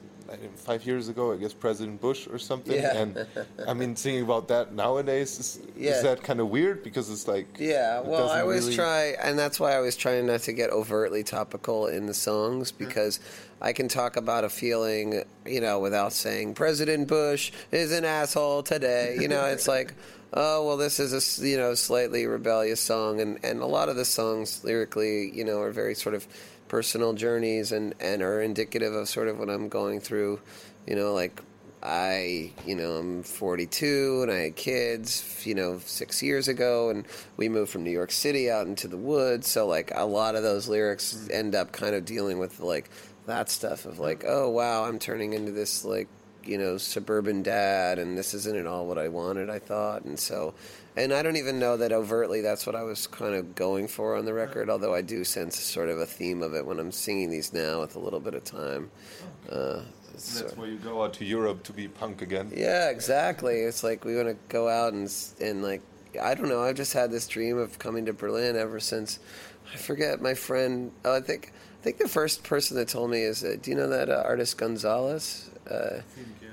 five 0.56 0.84
years 0.84 1.08
ago 1.08 1.32
I 1.32 1.36
guess 1.36 1.52
President 1.52 2.00
Bush 2.00 2.26
or 2.30 2.38
something 2.38 2.74
Yeah. 2.74 2.96
and 2.96 3.26
I 3.66 3.74
mean 3.74 3.94
thinking 3.94 4.22
about 4.24 4.48
that 4.48 4.72
nowadays 4.74 5.38
is, 5.38 5.60
Yeah. 5.76 5.92
is 5.92 6.02
that 6.02 6.22
kind 6.22 6.40
of 6.40 6.48
weird 6.50 6.82
because 6.82 7.10
it's 7.10 7.26
like 7.26 7.46
Yeah, 7.58 8.00
it 8.00 8.06
well, 8.06 8.28
I 8.28 8.42
always 8.42 8.64
really- 8.64 8.76
try, 8.76 9.16
and 9.22 9.38
that's 9.38 9.58
why 9.58 9.74
I 9.74 9.80
was 9.80 9.96
trying 9.96 10.26
not 10.26 10.40
to 10.42 10.52
get 10.52 10.70
overtly 10.70 11.22
topical 11.24 11.86
in 11.86 12.06
the 12.06 12.14
songs 12.14 12.72
mm-hmm. 12.72 12.84
because 12.84 13.20
I 13.60 13.72
can 13.72 13.88
talk 13.88 14.16
about 14.16 14.44
a 14.44 14.48
feeling, 14.48 15.24
you 15.44 15.60
know, 15.60 15.80
without 15.80 16.12
saying 16.12 16.54
President 16.54 17.08
Bush 17.08 17.50
is 17.72 17.90
an 17.90 18.04
asshole 18.04 18.62
today. 18.62 19.16
You 19.20 19.26
know, 19.28 19.44
it's 19.46 19.66
like, 19.76 19.94
oh 20.32 20.64
well, 20.66 20.76
this 20.76 21.00
is 21.00 21.12
a 21.12 21.46
you 21.46 21.56
know 21.56 21.74
slightly 21.74 22.26
rebellious 22.26 22.80
song, 22.80 23.20
and 23.20 23.38
and 23.42 23.60
a 23.60 23.66
lot 23.66 23.88
of 23.88 23.96
the 23.96 24.04
songs 24.04 24.62
lyrically, 24.62 25.30
you 25.34 25.44
know, 25.44 25.58
are 25.60 25.72
very 25.72 25.94
sort 25.94 26.14
of 26.14 26.26
personal 26.68 27.12
journeys 27.12 27.72
and 27.72 27.94
and 28.00 28.22
are 28.22 28.40
indicative 28.40 28.94
of 28.94 29.08
sort 29.08 29.28
of 29.28 29.38
what 29.38 29.50
I'm 29.50 29.68
going 29.68 30.00
through. 30.00 30.40
You 30.86 30.96
know, 30.96 31.12
like 31.12 31.42
I, 31.82 32.52
you 32.66 32.74
know, 32.74 32.96
I'm 32.96 33.22
42 33.22 34.20
and 34.22 34.32
I 34.32 34.36
had 34.36 34.56
kids, 34.56 35.46
you 35.46 35.54
know, 35.54 35.78
six 35.84 36.22
years 36.22 36.48
ago, 36.48 36.90
and 36.90 37.06
we 37.36 37.48
moved 37.48 37.70
from 37.70 37.84
New 37.84 37.90
York 37.90 38.10
City 38.10 38.50
out 38.50 38.66
into 38.66 38.88
the 38.88 38.96
woods. 38.96 39.46
So, 39.46 39.66
like, 39.66 39.92
a 39.94 40.04
lot 40.04 40.34
of 40.34 40.42
those 40.42 40.68
lyrics 40.68 41.28
end 41.30 41.54
up 41.54 41.72
kind 41.72 41.94
of 41.94 42.04
dealing 42.04 42.38
with, 42.38 42.60
like, 42.60 42.90
that 43.26 43.48
stuff 43.48 43.84
of, 43.84 43.98
like, 43.98 44.24
oh, 44.26 44.48
wow, 44.48 44.84
I'm 44.84 44.98
turning 44.98 45.34
into 45.34 45.52
this, 45.52 45.84
like, 45.84 46.08
you 46.42 46.58
know, 46.58 46.78
suburban 46.78 47.42
dad, 47.42 47.98
and 47.98 48.18
this 48.18 48.34
isn't 48.34 48.56
at 48.56 48.66
all 48.66 48.86
what 48.86 48.98
I 48.98 49.08
wanted, 49.08 49.48
I 49.48 49.58
thought. 49.58 50.04
And 50.04 50.18
so, 50.18 50.54
and 50.98 51.12
I 51.14 51.22
don't 51.22 51.36
even 51.36 51.58
know 51.58 51.76
that 51.76 51.92
overtly 51.92 52.40
that's 52.40 52.66
what 52.66 52.74
I 52.74 52.82
was 52.82 53.06
kind 53.06 53.34
of 53.34 53.54
going 53.54 53.88
for 53.88 54.16
on 54.16 54.24
the 54.24 54.34
record, 54.34 54.68
although 54.68 54.94
I 54.94 55.02
do 55.02 55.24
sense 55.24 55.58
sort 55.58 55.88
of 55.88 55.98
a 55.98 56.06
theme 56.06 56.42
of 56.42 56.54
it 56.54 56.66
when 56.66 56.78
I'm 56.80 56.92
singing 56.92 57.30
these 57.30 57.52
now 57.52 57.80
with 57.80 57.96
a 57.96 57.98
little 58.00 58.20
bit 58.20 58.34
of 58.34 58.44
time. 58.44 58.90
Uh, 59.50 59.80
that's 60.12 60.40
sort- 60.40 60.58
why 60.58 60.66
you 60.66 60.76
go 60.78 61.02
out 61.04 61.14
to 61.14 61.24
Europe 61.24 61.62
to 61.64 61.72
be 61.72 61.86
punk 61.88 62.22
again. 62.22 62.50
yeah, 62.54 62.90
exactly. 62.90 63.56
It's 63.60 63.84
like 63.84 64.04
we 64.04 64.16
want 64.16 64.28
to 64.28 64.36
go 64.48 64.68
out 64.68 64.92
and 64.92 65.10
and 65.40 65.62
like 65.62 65.82
I 66.20 66.34
don't 66.34 66.48
know. 66.48 66.62
I've 66.62 66.76
just 66.76 66.92
had 66.92 67.10
this 67.10 67.28
dream 67.28 67.58
of 67.58 67.78
coming 67.78 68.06
to 68.06 68.12
Berlin 68.12 68.56
ever 68.56 68.80
since. 68.80 69.20
I 69.72 69.76
forget 69.76 70.20
my 70.20 70.34
friend. 70.34 70.90
Oh, 71.04 71.14
I 71.14 71.20
think 71.20 71.52
think 71.88 71.98
the 71.98 72.08
first 72.08 72.42
person 72.42 72.76
that 72.76 72.88
told 72.88 73.10
me 73.10 73.22
is 73.22 73.42
uh, 73.42 73.56
do 73.62 73.70
you 73.70 73.76
know 73.76 73.88
that 73.88 74.10
uh, 74.10 74.22
artist 74.26 74.58
Gonzales? 74.58 75.48
Uh, 75.70 76.00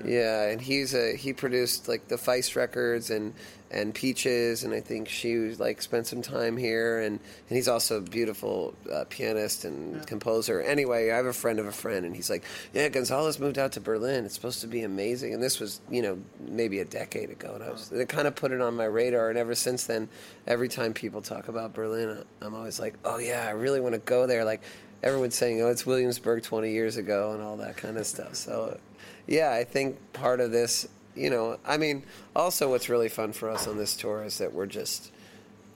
yeah, 0.04 0.48
and 0.48 0.60
he's 0.60 0.94
a 0.94 1.14
he 1.14 1.32
produced 1.32 1.88
like 1.88 2.08
the 2.08 2.16
Feist 2.16 2.56
records 2.56 3.10
and 3.10 3.34
and 3.70 3.92
Peaches, 3.94 4.62
and 4.62 4.72
I 4.72 4.80
think 4.80 5.08
she 5.08 5.36
was, 5.36 5.58
like 5.58 5.82
spent 5.82 6.06
some 6.06 6.22
time 6.22 6.56
here, 6.56 7.00
and 7.00 7.18
and 7.48 7.56
he's 7.56 7.68
also 7.68 7.98
a 7.98 8.00
beautiful 8.00 8.74
uh, 8.90 9.04
pianist 9.08 9.64
and 9.64 10.06
composer. 10.06 10.60
Anyway, 10.60 11.10
I 11.10 11.16
have 11.16 11.26
a 11.26 11.32
friend 11.32 11.58
of 11.58 11.66
a 11.66 11.72
friend, 11.72 12.06
and 12.06 12.14
he's 12.14 12.30
like, 12.30 12.44
yeah, 12.72 12.88
Gonzales 12.88 13.38
moved 13.38 13.58
out 13.58 13.72
to 13.72 13.80
Berlin. 13.80 14.24
It's 14.24 14.34
supposed 14.34 14.60
to 14.62 14.66
be 14.66 14.82
amazing, 14.82 15.34
and 15.34 15.42
this 15.42 15.60
was 15.60 15.80
you 15.90 16.02
know 16.02 16.18
maybe 16.40 16.78
a 16.80 16.84
decade 16.84 17.30
ago, 17.30 17.52
and 17.54 17.64
I 17.64 17.70
was 17.70 17.92
it 17.92 18.08
kind 18.08 18.26
of 18.26 18.36
put 18.36 18.52
it 18.52 18.60
on 18.60 18.74
my 18.74 18.84
radar, 18.86 19.28
and 19.28 19.38
ever 19.38 19.54
since 19.54 19.84
then, 19.84 20.08
every 20.46 20.68
time 20.68 20.94
people 20.94 21.20
talk 21.20 21.48
about 21.48 21.74
Berlin, 21.74 22.24
I'm 22.40 22.54
always 22.54 22.78
like, 22.80 22.94
oh 23.04 23.18
yeah, 23.18 23.44
I 23.46 23.52
really 23.52 23.80
want 23.80 23.94
to 23.94 24.00
go 24.00 24.26
there, 24.26 24.44
like. 24.44 24.62
Everyone's 25.02 25.34
saying, 25.34 25.60
"Oh, 25.62 25.68
it's 25.68 25.86
Williamsburg 25.86 26.42
20 26.42 26.70
years 26.72 26.96
ago," 26.96 27.32
and 27.32 27.42
all 27.42 27.56
that 27.58 27.76
kind 27.76 27.98
of 27.98 28.06
stuff. 28.06 28.34
So, 28.34 28.78
yeah, 29.26 29.52
I 29.52 29.64
think 29.64 29.96
part 30.12 30.40
of 30.40 30.52
this, 30.52 30.88
you 31.14 31.30
know, 31.30 31.58
I 31.64 31.76
mean, 31.76 32.02
also 32.34 32.70
what's 32.70 32.88
really 32.88 33.08
fun 33.08 33.32
for 33.32 33.50
us 33.50 33.66
on 33.66 33.76
this 33.76 33.96
tour 33.96 34.24
is 34.24 34.38
that 34.38 34.52
we're 34.52 34.66
just 34.66 35.12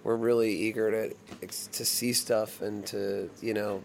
we're 0.04 0.16
really 0.16 0.52
eager 0.52 0.90
to 0.90 1.46
to 1.46 1.84
see 1.84 2.12
stuff 2.12 2.62
and 2.62 2.86
to 2.86 3.30
you 3.42 3.54
know 3.54 3.82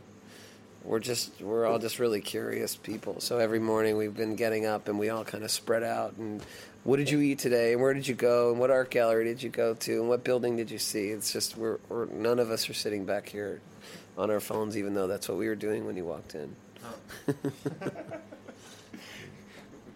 we're 0.86 1.00
just 1.00 1.41
we're 1.41 1.65
all 1.65 1.80
just 1.80 2.00
really 2.00 2.21
curious 2.21 2.76
people. 2.76 3.19
So 3.19 3.39
every 3.39 3.60
morning 3.60 3.98
we've 3.98 4.15
been 4.15 4.36
getting 4.36 4.65
up 4.65 4.88
and 4.88 5.00
we 5.00 5.10
all 5.10 5.26
kind 5.26 5.43
of 5.43 5.52
spread 5.52 5.84
out 5.84 6.15
and 6.17 6.41
what 6.86 6.98
did 6.98 7.10
you 7.10 7.19
eat 7.19 7.39
today 7.39 7.74
and 7.74 7.82
where 7.82 7.93
did 7.93 8.08
you 8.08 8.13
go 8.15 8.52
and 8.52 8.60
what 8.60 8.69
art 8.71 8.89
gallery 8.91 9.26
did 9.26 9.41
you 9.43 9.50
go 9.50 9.74
to 9.74 10.00
and 10.00 10.08
what 10.08 10.24
building 10.24 10.56
did 10.56 10.71
you 10.71 10.78
see? 10.78 11.10
It's 11.10 11.34
just 11.34 11.58
we're, 11.58 11.80
we're 11.89 12.06
none 12.06 12.39
of 12.39 12.50
us 12.52 12.69
are 12.69 12.74
sitting 12.74 13.06
back 13.06 13.28
here 13.28 13.60
on 14.17 14.32
our 14.32 14.39
phones 14.39 14.78
even 14.78 14.93
though 14.93 15.08
that's 15.08 15.28
what 15.28 15.38
we 15.38 15.48
were 15.48 15.56
doing 15.56 15.86
when 15.86 15.98
you 15.98 16.06
walked 16.06 16.36
in. 16.36 16.56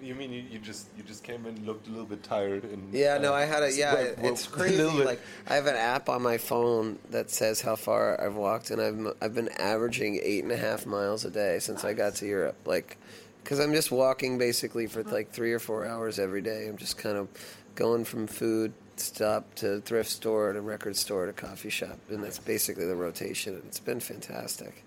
You 0.02 0.16
mean 0.16 0.32
you, 0.32 0.42
you 0.50 0.60
just 0.60 0.88
you 0.98 1.04
just 1.04 1.26
came 1.26 1.46
in 1.46 1.66
looked 1.66 1.88
a 1.88 1.90
little 1.92 2.06
bit 2.06 2.24
tired 2.24 2.64
and 2.64 2.94
Yeah, 2.94 3.18
no, 3.18 3.34
uh, 3.34 3.36
I 3.38 3.42
had 3.44 3.64
a 3.64 3.72
yeah. 3.74 3.96
it- 3.96 4.18
well, 4.18 4.32
it's 4.32 4.48
crazy. 4.58 4.82
Like 4.84 5.20
I 5.46 5.56
have 5.56 5.66
an 5.66 5.76
app 5.76 6.08
on 6.08 6.22
my 6.22 6.38
phone 6.38 6.98
that 7.12 7.30
says 7.30 7.60
how 7.60 7.76
far 7.76 8.20
I've 8.20 8.36
walked, 8.36 8.72
and 8.72 8.82
I've 8.82 9.14
I've 9.22 9.36
been 9.36 9.50
averaging 9.60 10.18
eight 10.24 10.44
and 10.44 10.54
a 10.54 10.58
half 10.58 10.86
miles 10.86 11.26
a 11.26 11.30
day 11.30 11.60
since 11.60 11.84
I 11.84 11.94
got 11.94 12.16
to 12.16 12.26
Europe. 12.26 12.56
Like, 12.66 12.98
because 13.44 13.60
I'm 13.60 13.74
just 13.74 13.92
walking 13.92 14.38
basically 14.38 14.88
for 14.88 15.02
uh-huh. 15.02 15.12
like 15.12 15.32
three 15.32 15.54
or 15.54 15.60
four 15.60 15.86
hours 15.86 16.20
every 16.20 16.42
day. 16.42 16.68
I'm 16.68 16.78
just 16.78 16.98
kind 16.98 17.18
of 17.18 17.28
going 17.76 18.06
from 18.06 18.28
food 18.28 18.74
stop 18.98 19.56
to 19.56 19.80
thrift 19.82 20.10
store 20.10 20.54
to 20.54 20.62
record 20.62 20.96
store 20.96 21.26
to 21.26 21.34
coffee 21.34 21.70
shop, 21.70 21.98
and 22.10 22.24
that's 22.24 22.40
basically 22.40 22.86
the 22.86 22.96
rotation. 22.96 23.56
And 23.56 23.64
it's 23.66 23.80
been 23.80 24.00
fantastic. 24.00 24.84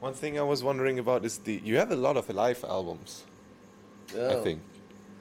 One 0.00 0.14
thing 0.14 0.38
I 0.38 0.42
was 0.42 0.62
wondering 0.62 0.98
about 0.98 1.24
is 1.24 1.38
the 1.38 1.60
you 1.64 1.76
have 1.78 1.90
a 1.90 1.96
lot 1.96 2.16
of 2.16 2.28
live 2.30 2.64
albums. 2.64 3.24
I 4.14 4.18
Oh. 4.18 4.42
think 4.42 4.60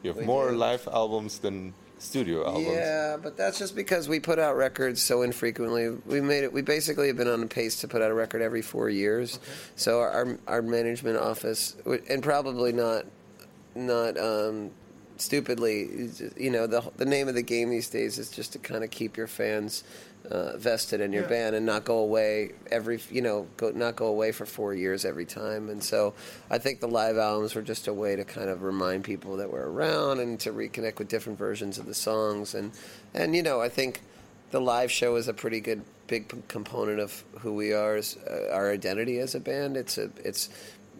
you 0.04 0.14
have 0.14 0.26
more 0.26 0.52
do. 0.52 0.58
live 0.58 0.88
albums 0.92 1.40
than 1.40 1.74
studio 2.06 2.46
albums. 2.46 2.68
Yeah, 2.68 3.18
but 3.22 3.36
that's 3.36 3.60
just 3.60 3.76
because 3.76 4.08
we 4.08 4.20
put 4.20 4.40
out 4.40 4.56
records 4.56 5.02
so 5.02 5.22
infrequently. 5.22 5.90
We 6.06 6.22
made 6.22 6.44
it. 6.44 6.54
We 6.54 6.62
basically 6.62 7.08
have 7.08 7.18
been 7.18 7.28
on 7.28 7.44
a 7.44 7.48
pace 7.48 7.82
to 7.82 7.88
put 7.88 8.02
out 8.02 8.12
a 8.12 8.14
record 8.14 8.42
every 8.42 8.62
four 8.62 8.90
years. 8.90 9.40
So 9.76 10.00
our, 10.00 10.12
our 10.12 10.38
our 10.48 10.62
management 10.62 11.18
office, 11.18 11.76
and 12.10 12.24
probably 12.24 12.72
not 12.72 13.06
not 13.76 14.18
um, 14.18 14.72
stupidly, 15.18 16.10
you 16.38 16.50
know, 16.52 16.68
the 16.68 16.82
the 16.98 17.06
name 17.06 17.28
of 17.28 17.36
the 17.36 17.42
game 17.42 17.70
these 17.70 17.90
days 17.90 18.18
is 18.20 18.30
just 18.30 18.54
to 18.54 18.60
kind 18.60 18.84
of 18.84 18.90
keep 18.92 19.18
your 19.18 19.28
fans. 19.28 19.84
Uh, 20.28 20.58
vested 20.58 21.02
in 21.02 21.14
your 21.14 21.22
Yeah. 21.22 21.30
band 21.30 21.56
and 21.56 21.68
not 21.68 21.86
go 21.86 22.00
away 22.00 22.54
every 22.72 23.00
you 23.12 23.22
know 23.22 23.46
go 23.58 23.70
not 23.70 23.96
go 23.96 24.08
away 24.08 24.32
for 24.32 24.48
four 24.48 24.74
years 24.74 25.06
every 25.06 25.24
time 25.26 25.70
and 25.70 25.84
so 25.84 26.16
I 26.50 26.58
think 26.58 26.80
the 26.80 26.88
live 26.88 27.16
albums 27.16 27.54
were 27.54 27.62
just 27.62 27.88
a 27.88 27.94
way 27.94 28.16
to 28.16 28.24
kind 28.26 28.50
of 28.50 28.64
remind 28.64 29.04
people 29.04 29.38
that 29.38 29.52
we're 29.52 29.68
around 29.68 30.20
and 30.20 30.40
to 30.40 30.52
reconnect 30.52 30.98
with 30.98 31.10
different 31.10 31.38
versions 31.38 31.78
of 31.78 31.86
the 31.86 31.94
songs 31.94 32.56
and 32.56 32.72
and 33.14 33.36
you 33.36 33.44
know 33.44 33.62
I 33.62 33.70
think 33.70 34.02
the 34.50 34.60
live 34.60 34.92
show 34.92 35.16
is 35.16 35.28
a 35.28 35.34
pretty 35.36 35.60
good 35.60 35.84
big 36.08 36.28
p- 36.28 36.38
component 36.48 37.00
of 37.00 37.24
who 37.42 37.54
we 37.54 37.72
are 37.72 37.96
as 37.96 38.18
uh, 38.28 38.52
our 38.52 38.72
identity 38.72 39.20
as 39.20 39.36
a 39.36 39.40
band 39.40 39.78
it's 39.78 40.00
a 40.00 40.10
it's 40.24 40.50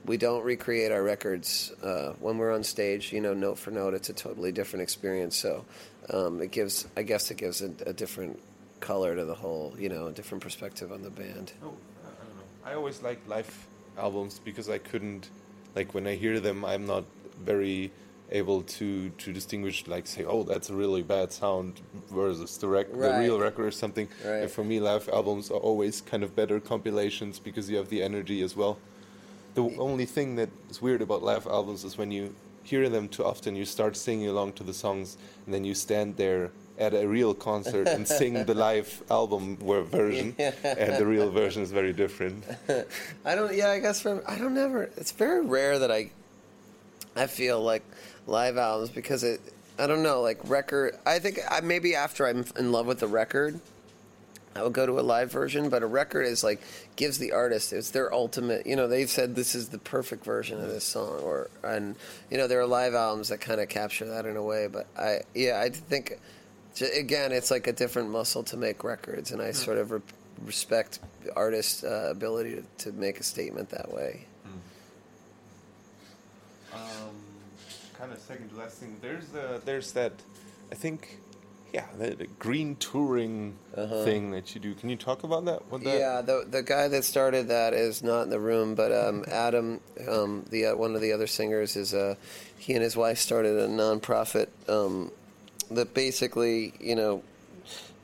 we 0.06 0.18
don't 0.18 0.44
recreate 0.44 0.92
our 0.92 1.04
records 1.04 1.72
uh, 1.84 2.14
when 2.20 2.38
we're 2.38 2.54
on 2.54 2.64
stage 2.64 3.12
you 3.12 3.22
know 3.22 3.34
note 3.34 3.58
for 3.58 3.72
note 3.72 3.94
it's 3.94 4.10
a 4.10 4.14
totally 4.14 4.52
different 4.52 4.84
experience 4.84 5.36
so 5.36 5.66
um, 6.10 6.42
it 6.42 6.52
gives 6.52 6.88
I 6.96 7.04
guess 7.04 7.32
it 7.32 7.38
gives 7.38 7.62
a, 7.62 7.72
a 7.86 7.94
different 7.94 8.40
color 8.80 9.16
to 9.16 9.26
the 9.26 9.34
whole, 9.36 9.74
you 9.78 9.90
know, 9.90 10.08
a 10.08 10.12
different 10.12 10.44
perspective 10.44 10.92
on 10.92 11.02
the 11.02 11.10
band. 11.10 11.54
Oh, 11.64 11.68
I 12.04 12.24
don't 12.24 12.38
know. 12.38 12.44
I 12.66 12.74
always 12.76 13.02
like 13.02 13.20
live 13.28 13.68
albums 13.98 14.40
because 14.44 14.70
I 14.70 14.78
couldn't, 14.78 15.30
like, 15.76 15.94
when 15.94 16.06
I 16.08 16.16
hear 16.16 16.40
them, 16.40 16.64
I'm 16.66 16.86
not 16.86 17.06
very 17.44 17.92
able 18.32 18.64
to 18.64 19.10
to 19.10 19.34
distinguish, 19.34 19.88
like, 19.88 20.08
say, 20.08 20.24
oh, 20.26 20.44
that's 20.44 20.70
a 20.70 20.76
really 20.76 21.04
bad 21.04 21.32
sound 21.32 21.82
versus 22.12 22.58
the 22.58 22.68
rec- 22.68 22.92
the 22.92 23.18
real 23.20 23.40
record 23.40 23.66
or 23.66 23.72
something. 23.72 24.08
Right. 24.24 24.44
And 24.44 24.52
for 24.52 24.64
me, 24.64 24.80
live 24.80 25.10
albums 25.10 25.50
are 25.52 25.62
always 25.70 26.02
kind 26.02 26.24
of 26.24 26.36
better 26.36 26.60
compilations 26.60 27.40
because 27.40 27.70
you 27.70 27.78
have 27.78 27.90
the 27.90 28.02
energy 28.04 28.42
as 28.42 28.56
well. 28.56 28.78
The 29.56 29.64
only 29.78 30.06
thing 30.06 30.36
that 30.36 30.50
is 30.70 30.82
weird 30.82 31.02
about 31.02 31.24
live 31.24 31.48
albums 31.48 31.84
is 31.84 31.98
when 31.98 32.12
you 32.12 32.36
hear 32.64 32.90
them 32.90 33.08
too 33.08 33.24
often, 33.24 33.56
you 33.56 33.66
start 33.66 33.96
singing 33.96 34.28
along 34.28 34.54
to 34.54 34.64
the 34.64 34.74
songs, 34.74 35.18
and 35.46 35.54
then 35.54 35.64
you 35.64 35.74
stand 35.74 36.18
there 36.18 36.52
at 36.78 36.94
a 36.94 37.08
real 37.08 37.34
concert 37.34 37.88
and 37.88 38.08
sing 38.20 38.46
the 38.46 38.54
live 38.54 39.02
album 39.10 39.56
ver- 39.58 39.84
version, 39.84 40.36
and 40.38 40.98
the 40.98 41.06
real 41.06 41.32
version 41.32 41.64
is 41.64 41.72
very 41.72 41.94
different. 41.94 42.44
I 43.26 43.36
don't. 43.36 43.56
Yeah, 43.56 43.70
I 43.70 43.80
guess 43.80 44.02
for 44.02 44.22
I 44.28 44.38
don't 44.38 44.54
never. 44.54 44.84
It's 44.98 45.12
very 45.12 45.42
rare 45.46 45.80
that 45.80 45.92
I. 45.92 46.12
I 47.16 47.28
feel 47.28 47.62
like 47.62 47.84
live 48.28 48.58
albums 48.58 48.90
because 48.90 49.24
it. 49.24 49.40
I 49.78 49.88
don't 49.88 50.04
know, 50.04 50.22
like 50.22 50.40
record. 50.50 50.98
I 51.06 51.20
think 51.20 51.40
I, 51.50 51.62
maybe 51.62 51.96
after 51.96 52.28
I'm 52.28 52.46
in 52.58 52.72
love 52.72 52.88
with 52.88 53.00
the 53.00 53.08
record, 53.08 53.60
I 54.56 54.64
would 54.64 54.74
go 54.74 54.86
to 54.86 55.00
a 55.00 55.02
live 55.02 55.32
version. 55.32 55.70
But 55.70 55.84
a 55.84 55.88
record 55.88 56.24
is 56.24 56.44
like 56.44 56.62
gives 56.96 57.18
the 57.18 57.34
artist 57.34 57.74
it's 57.74 57.92
their 57.92 58.14
ultimate. 58.14 58.66
You 58.66 58.76
know, 58.76 58.88
they've 58.88 59.10
said 59.10 59.36
this 59.36 59.56
is 59.56 59.70
the 59.70 59.78
perfect 59.80 60.24
version 60.24 60.62
of 60.62 60.68
this 60.68 60.84
song, 60.84 61.20
or 61.22 61.50
and 61.64 61.96
you 62.30 62.38
know 62.38 62.48
there 62.48 62.60
are 62.60 62.68
live 62.68 62.94
albums 62.94 63.30
that 63.30 63.42
kind 63.42 63.60
of 63.60 63.70
capture 63.70 64.06
that 64.06 64.26
in 64.26 64.38
a 64.38 64.44
way. 64.44 64.68
But 64.68 64.88
I 64.98 65.22
yeah 65.34 65.60
I 65.60 65.70
think. 65.70 66.20
Again, 66.94 67.32
it's 67.32 67.52
like 67.52 67.68
a 67.68 67.72
different 67.72 68.10
muscle 68.10 68.44
to 68.44 68.58
make 68.58 68.84
records, 68.84 69.32
and 69.32 69.42
I 69.42 69.52
sort 69.52 69.78
of 69.78 69.92
re- 69.92 70.02
respect 70.44 71.00
the 71.24 71.34
artist's 71.34 71.86
uh, 71.86 72.10
ability 72.12 72.56
to, 72.56 72.64
to 72.84 72.92
make 72.92 73.18
a 73.18 73.24
statement 73.24 73.70
that 73.70 73.94
way. 73.94 74.26
Um, 76.74 76.82
kind 77.98 78.12
of 78.12 78.20
second 78.20 78.50
to 78.50 78.58
last 78.58 78.78
thing. 78.78 78.98
There's 79.02 79.34
uh, 79.34 79.62
there's 79.64 79.94
that, 79.94 80.12
I 80.70 80.76
think, 80.76 81.18
yeah, 81.76 81.84
the, 82.00 82.16
the 82.16 82.28
green 82.40 82.78
touring 82.78 83.58
thing 83.74 84.32
that 84.32 84.56
you 84.56 84.62
do. 84.62 84.74
Can 84.76 84.90
you 84.90 84.96
talk 84.96 85.26
about 85.26 85.44
that? 85.44 85.70
What 85.70 85.84
that? 85.84 86.00
Yeah, 86.00 86.22
the 86.22 86.46
the 86.50 86.64
guy 86.64 86.88
that 86.88 87.04
started 87.04 87.50
that 87.50 87.74
is 87.74 88.02
not 88.02 88.22
in 88.22 88.30
the 88.30 88.40
room, 88.40 88.76
but 88.76 88.94
um, 88.94 89.26
Adam, 89.28 89.82
um, 90.08 90.46
the 90.50 90.68
uh, 90.68 90.76
one 90.78 90.96
of 90.96 91.02
the 91.02 91.12
other 91.12 91.28
singers, 91.28 91.76
is 91.76 91.94
uh, 91.94 92.16
he 92.58 92.76
and 92.76 92.82
his 92.82 92.96
wife 92.96 93.18
started 93.18 93.58
a 93.58 93.68
nonprofit 93.68 94.48
um, 94.70 95.12
that 95.70 95.94
basically, 95.94 96.74
you 96.80 96.96
know, 96.96 97.24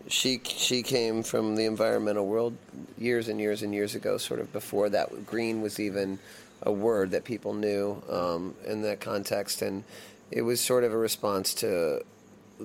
she 0.10 0.42
she 0.44 0.84
came 0.84 1.24
from 1.24 1.56
the 1.56 1.64
environmental 1.64 2.28
world 2.28 2.58
years 2.98 3.30
and 3.30 3.40
years 3.40 3.64
and 3.64 3.74
years 3.74 3.96
ago, 3.96 4.18
sort 4.18 4.42
of 4.42 4.52
before 4.52 4.90
that 4.90 5.26
green 5.26 5.62
was 5.62 5.80
even 5.80 6.20
a 6.64 6.74
word 6.74 7.12
that 7.12 7.24
people 7.24 7.54
knew 7.54 8.04
um, 8.10 8.54
in 8.68 8.82
that 8.82 9.00
context, 9.00 9.62
and 9.62 9.86
it 10.30 10.42
was 10.42 10.60
sort 10.60 10.84
of 10.84 10.92
a 10.92 10.98
response 10.98 11.54
to 11.54 12.04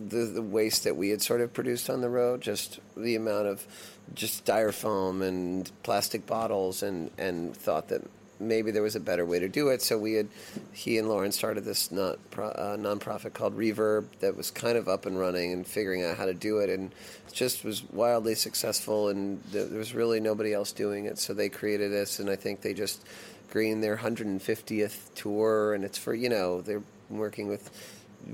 the, 0.09 0.24
the 0.26 0.42
waste 0.42 0.85
that 0.85 0.96
we 0.96 1.11
had 1.11 1.22
sort 1.22 1.40
of 1.40 1.52
produced 1.52 1.90
on 1.90 2.00
the 2.00 2.09
road, 2.09 2.40
just 2.40 2.78
the 2.96 3.16
amount 3.16 3.46
of 3.46 3.66
just 4.14 4.44
styrofoam 4.44 5.22
and 5.22 5.70
plastic 5.82 6.26
bottles, 6.26 6.82
and 6.82 7.11
and 7.18 7.56
thought 7.56 7.88
that 7.88 8.02
maybe 8.38 8.70
there 8.70 8.82
was 8.82 8.96
a 8.96 9.00
better 9.00 9.24
way 9.24 9.38
to 9.38 9.48
do 9.48 9.68
it. 9.68 9.82
So 9.82 9.98
we 9.98 10.14
had, 10.14 10.28
he 10.72 10.98
and 10.98 11.09
Lauren 11.09 11.32
started 11.32 11.64
this 11.64 11.90
not 11.90 12.18
uh, 12.37 12.76
nonprofit 12.76 13.32
called 13.32 13.56
Reverb 13.56 14.06
that 14.20 14.37
was 14.37 14.50
kind 14.50 14.76
of 14.76 14.88
up 14.88 15.06
and 15.06 15.18
running 15.18 15.52
and 15.52 15.66
figuring 15.66 16.04
out 16.04 16.16
how 16.16 16.26
to 16.26 16.35
do 16.35 16.59
it, 16.59 16.70
and 16.70 16.94
just 17.32 17.64
was 17.64 17.82
wildly 17.90 18.35
successful. 18.35 19.09
And 19.09 19.42
th- 19.52 19.70
there 19.70 19.78
was 19.78 19.94
really 19.94 20.20
nobody 20.20 20.52
else 20.52 20.72
doing 20.72 21.06
it, 21.06 21.18
so 21.18 21.35
they 21.35 21.48
created 21.48 21.92
this, 21.92 22.18
and 22.18 22.30
I 22.30 22.37
think 22.37 22.61
they 22.61 22.74
just 22.74 23.04
green 23.50 23.80
their 23.80 23.96
150th 23.96 25.14
tour, 25.14 25.74
and 25.74 25.85
it's 25.85 25.98
for 25.98 26.14
you 26.14 26.28
know 26.28 26.61
they're 26.61 26.82
working 27.09 27.48
with 27.48 27.70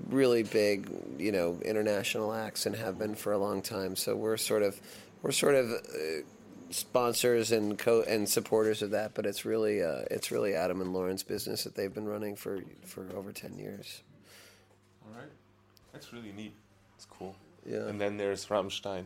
really 0.08 0.42
big, 0.42 0.90
you 1.18 1.32
know, 1.32 1.58
international 1.64 2.32
acts 2.32 2.66
and 2.66 2.74
have 2.76 2.98
been 2.98 3.14
for 3.14 3.32
a 3.32 3.38
long 3.38 3.62
time. 3.62 3.96
So 3.96 4.16
we're 4.16 4.36
sort 4.36 4.62
of 4.62 4.80
we're 5.22 5.32
sort 5.32 5.54
of 5.54 5.70
uh, 5.70 6.22
sponsors 6.70 7.52
and 7.52 7.78
co- 7.78 8.02
and 8.02 8.28
supporters 8.28 8.82
of 8.82 8.90
that, 8.90 9.14
but 9.14 9.26
it's 9.26 9.44
really 9.44 9.82
uh, 9.82 10.02
it's 10.10 10.30
really 10.30 10.54
Adam 10.54 10.80
and 10.80 10.92
Lauren's 10.92 11.22
business 11.22 11.64
that 11.64 11.74
they've 11.74 11.92
been 11.92 12.08
running 12.08 12.36
for 12.36 12.62
for 12.84 13.06
over 13.14 13.32
10 13.32 13.58
years. 13.58 14.02
All 15.04 15.18
right. 15.18 15.30
That's 15.92 16.12
really 16.12 16.32
neat. 16.32 16.54
It's 16.96 17.06
cool. 17.06 17.36
Yeah. 17.66 17.86
And 17.86 18.00
then 18.00 18.16
there's 18.16 18.46
Rammstein. 18.46 19.04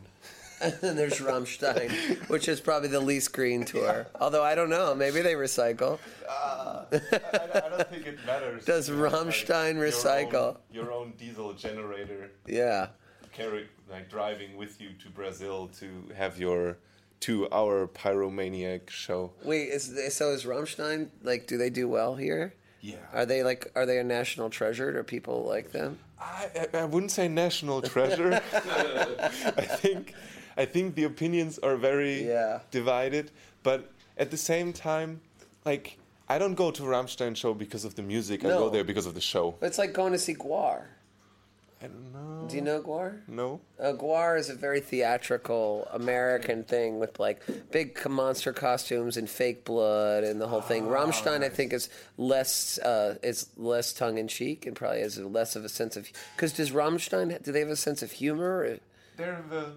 and 0.60 0.74
then 0.80 0.96
there's 0.96 1.18
Rammstein, 1.18 1.90
which 2.28 2.48
is 2.48 2.60
probably 2.60 2.88
the 2.88 3.00
least 3.00 3.32
green 3.32 3.64
tour. 3.64 4.06
Although 4.20 4.42
I 4.42 4.54
don't 4.54 4.70
know, 4.70 4.94
maybe 4.94 5.20
they 5.20 5.34
recycle. 5.34 5.98
Uh, 6.28 6.84
I, 6.92 6.96
I 7.54 7.68
don't 7.68 7.88
think 7.90 8.06
it 8.06 8.18
matters. 8.26 8.64
Does 8.66 8.88
know, 8.88 8.96
like, 8.96 9.12
Rammstein 9.12 9.74
your 9.74 9.84
recycle? 9.88 10.34
own- 10.34 10.56
Your 10.72 10.92
own 10.92 11.12
diesel 11.18 11.52
generator 11.52 12.30
Yeah. 12.46 12.88
carry 13.32 13.68
like 13.90 14.08
driving 14.10 14.56
with 14.56 14.80
you 14.80 14.90
to 15.02 15.08
Brazil 15.10 15.68
to 15.78 15.86
have 16.16 16.38
your 16.40 16.78
two-hour 17.20 17.88
pyromaniac 17.88 18.88
show. 18.90 19.32
Wait, 19.44 19.68
is 19.68 20.14
so 20.14 20.30
is 20.32 20.44
Rammstein 20.44 21.08
like? 21.22 21.46
Do 21.46 21.56
they 21.56 21.70
do 21.70 21.88
well 21.88 22.14
here? 22.16 22.54
Yeah. 22.80 22.96
Are 23.12 23.26
they 23.26 23.42
like? 23.42 23.70
Are 23.74 23.86
they 23.86 23.98
a 23.98 24.04
national 24.04 24.50
treasure? 24.50 24.92
Do 24.92 25.02
people 25.02 25.44
like 25.44 25.72
them? 25.72 25.98
I 26.20 26.66
I 26.74 26.84
wouldn't 26.84 27.12
say 27.12 27.28
national 27.28 27.82
treasure. 27.82 28.40
I 28.52 29.64
think 29.82 30.14
I 30.56 30.64
think 30.64 30.94
the 30.94 31.04
opinions 31.04 31.58
are 31.58 31.76
very 31.76 32.26
Yeah. 32.26 32.60
divided, 32.70 33.30
but 33.62 33.90
at 34.16 34.30
the 34.30 34.36
same 34.36 34.72
time, 34.72 35.20
like 35.64 35.98
I 36.28 36.38
don't 36.38 36.54
go 36.54 36.70
to 36.72 36.84
a 36.84 36.88
Rammstein 36.88 37.36
show 37.36 37.54
because 37.54 37.84
of 37.84 37.94
the 37.94 38.02
music. 38.02 38.44
I 38.44 38.48
go 38.48 38.68
there 38.70 38.84
because 38.84 39.06
of 39.06 39.14
the 39.14 39.20
show. 39.20 39.54
It's 39.62 39.78
like 39.78 39.92
going 39.92 40.12
to 40.12 40.18
see 40.18 40.34
GWAR. 40.34 40.82
I 41.82 41.88
don't 41.88 42.12
know. 42.12 42.48
Do 42.48 42.56
you 42.56 42.62
know 42.62 42.80
GWAR? 42.80 43.20
No. 43.28 43.60
Uh, 43.78 43.92
GWAR 43.92 44.38
is 44.38 44.48
a 44.48 44.54
very 44.54 44.80
theatrical 44.80 45.86
American 45.92 46.64
thing 46.64 46.98
with 46.98 47.20
like 47.20 47.42
big 47.70 48.08
monster 48.08 48.52
costumes 48.52 49.16
and 49.18 49.28
fake 49.28 49.64
blood 49.64 50.24
and 50.24 50.40
the 50.40 50.48
whole 50.48 50.62
thing. 50.62 50.86
Rammstein, 50.86 51.44
I 51.44 51.48
think, 51.50 51.72
is 51.74 51.90
less 52.16 52.78
uh, 52.78 53.18
is 53.22 53.50
less 53.56 53.92
tongue 53.92 54.16
in 54.18 54.26
cheek 54.26 54.64
and 54.66 54.74
probably 54.74 55.00
has 55.02 55.18
less 55.18 55.54
of 55.54 55.64
a 55.64 55.68
sense 55.68 55.96
of. 55.96 56.08
Because 56.34 56.54
does 56.54 56.70
Rammstein 56.70 57.40
do 57.42 57.52
they 57.52 57.60
have 57.60 57.68
a 57.68 57.76
sense 57.76 58.02
of 58.02 58.10
humor 58.12 58.78
They're 59.16 59.44
the. 59.48 59.72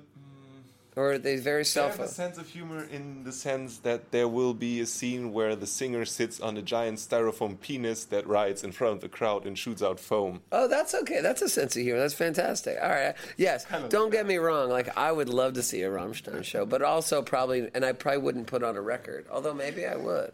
Or 0.95 1.17
they 1.17 1.37
very 1.37 1.61
They 1.61 1.65
self? 1.65 1.97
have 1.97 2.05
a 2.05 2.09
sense 2.09 2.37
of 2.37 2.47
humor 2.47 2.83
in 2.83 3.23
the 3.23 3.31
sense 3.31 3.77
that 3.79 4.11
there 4.11 4.27
will 4.27 4.53
be 4.53 4.79
a 4.81 4.85
scene 4.85 5.31
where 5.31 5.55
the 5.55 5.67
singer 5.67 6.03
sits 6.05 6.39
on 6.39 6.57
a 6.57 6.61
giant 6.61 6.97
styrofoam 6.97 7.59
penis 7.59 8.05
that 8.05 8.27
rides 8.27 8.63
in 8.63 8.71
front 8.71 8.95
of 8.95 9.01
the 9.01 9.09
crowd 9.09 9.45
and 9.45 9.57
shoots 9.57 9.81
out 9.81 9.99
foam. 9.99 10.41
Oh, 10.51 10.67
that's 10.67 10.93
okay. 10.95 11.21
That's 11.21 11.41
a 11.41 11.49
sense 11.49 11.75
of 11.75 11.83
humor. 11.83 11.99
That's 11.99 12.13
fantastic. 12.13 12.77
All 12.81 12.89
right. 12.89 13.15
Yes. 13.37 13.65
Don't 13.89 14.09
get 14.11 14.25
me 14.25 14.37
wrong. 14.37 14.69
Like 14.69 14.97
I 14.97 15.11
would 15.11 15.29
love 15.29 15.53
to 15.53 15.63
see 15.63 15.81
a 15.83 15.89
Rammstein 15.89 16.43
show, 16.43 16.65
but 16.65 16.81
also 16.81 17.21
probably, 17.21 17.69
and 17.73 17.85
I 17.85 17.93
probably 17.93 18.21
wouldn't 18.21 18.47
put 18.47 18.63
on 18.63 18.75
a 18.75 18.81
record. 18.81 19.25
Although 19.31 19.53
maybe 19.53 19.85
I 19.85 19.95
would. 19.95 20.31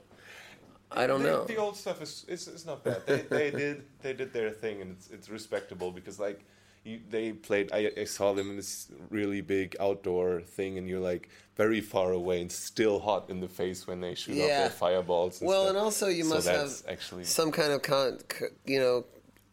I 0.92 1.08
don't 1.08 1.24
know. 1.24 1.44
The 1.44 1.58
old 1.58 1.76
stuff 1.76 2.02
is 2.02 2.26
is, 2.28 2.48
is 2.48 2.66
not 2.66 2.84
bad. 2.84 3.06
They, 3.06 3.22
they 3.24 3.52
did 3.64 3.84
they 4.02 4.14
did 4.14 4.32
their 4.32 4.52
thing 4.52 4.82
and 4.82 4.92
it's 4.92 5.10
it's 5.10 5.30
respectable 5.30 5.92
because 5.92 6.20
like 6.20 6.46
you, 6.86 7.00
they 7.10 7.34
played. 7.34 7.72
I, 7.74 7.92
I 7.98 8.04
saw 8.06 8.34
them 8.34 8.50
in 8.52 8.56
this 8.56 8.88
really 9.10 9.42
big 9.42 9.76
outdoor 9.80 10.42
thing 10.42 10.78
and 10.78 10.88
you're 10.88 11.00
like 11.00 11.30
very 11.58 11.82
far 11.82 12.12
away 12.12 12.42
and 12.42 12.52
still 12.52 13.00
hot 13.00 13.30
in 13.30 13.40
the 13.40 13.48
face 13.48 13.88
when 13.88 14.02
they 14.02 14.14
shoot 14.16 14.34
off 14.34 14.48
Yeah. 14.48 14.60
their 14.62 14.70
fireballs. 14.70 15.42
And 15.42 15.48
Well, 15.48 15.64
stuff. 15.64 15.70
and 15.76 15.78
also 15.78 16.08
you 16.08 16.24
So 16.24 16.36
must 16.36 16.48
have 16.48 16.72
actually 16.88 17.24
some 17.24 17.52
kind 17.52 17.72
of 17.74 17.82
con, 17.82 18.20
you 18.66 18.80
know, 18.80 19.06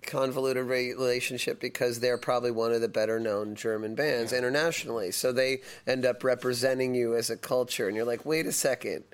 convoluted 0.03 0.65
relationship 0.67 1.61
because 1.61 2.01
they're 2.01 2.19
probably 2.19 2.51
one 2.51 2.73
of 2.73 2.81
the 2.81 2.89
better 2.89 3.21
known 3.21 3.55
German 3.55 3.95
bands 3.95 4.33
internationally. 4.33 5.13
So 5.13 5.33
they 5.33 5.61
end 5.87 6.05
up 6.05 6.25
representing 6.25 6.95
you 6.95 7.15
as 7.15 7.31
a 7.31 7.37
culture, 7.37 7.87
and 7.87 7.97
you're 7.97 8.05
like, 8.05 8.27
wait 8.27 8.47
a 8.47 8.53
second, 8.53 9.05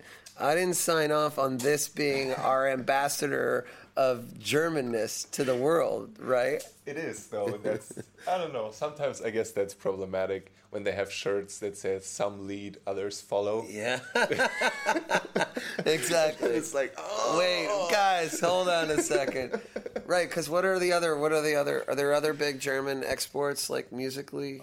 I 0.41 0.55
didn't 0.55 0.77
sign 0.77 1.13
off 1.13 1.39
on 1.39 1.59
this 1.59 1.89
being 1.89 2.33
our 2.33 2.67
ambassador 2.69 3.67
of 3.99 4.27
Germanness 4.39 5.29
to 5.33 5.43
the 5.43 5.57
world, 5.57 6.17
right? 6.21 6.63
It 6.87 6.97
is 6.97 7.27
though. 7.27 7.59
That's 7.63 7.93
I 8.29 8.39
don't 8.39 8.53
know. 8.53 8.71
Sometimes 8.71 9.21
I 9.21 9.31
guess 9.31 9.51
that's 9.51 9.75
problematic 9.75 10.53
when 10.71 10.85
they 10.85 10.93
have 10.93 11.11
shirts 11.11 11.59
that 11.59 11.77
says 11.77 12.07
some 12.07 12.47
lead, 12.47 12.79
others 12.87 13.21
follow. 13.21 13.65
Yeah. 13.69 13.99
exactly. 15.85 16.51
It's 16.51 16.75
like 16.75 16.95
oh, 16.97 17.37
Wait, 17.39 17.69
guys, 17.93 18.39
hold 18.41 18.69
on 18.69 18.91
a 18.91 19.03
second. 19.03 19.61
Right, 20.07 20.29
because 20.29 20.49
what 20.49 20.65
are 20.65 20.79
the 20.79 20.93
other? 20.93 21.17
What 21.19 21.33
are 21.33 21.43
the 21.43 21.57
other? 21.57 21.85
Are 21.89 21.95
there 21.97 22.15
other 22.15 22.33
big 22.33 22.61
German 22.61 23.03
exports 23.05 23.69
like 23.69 23.91
musically? 23.93 24.61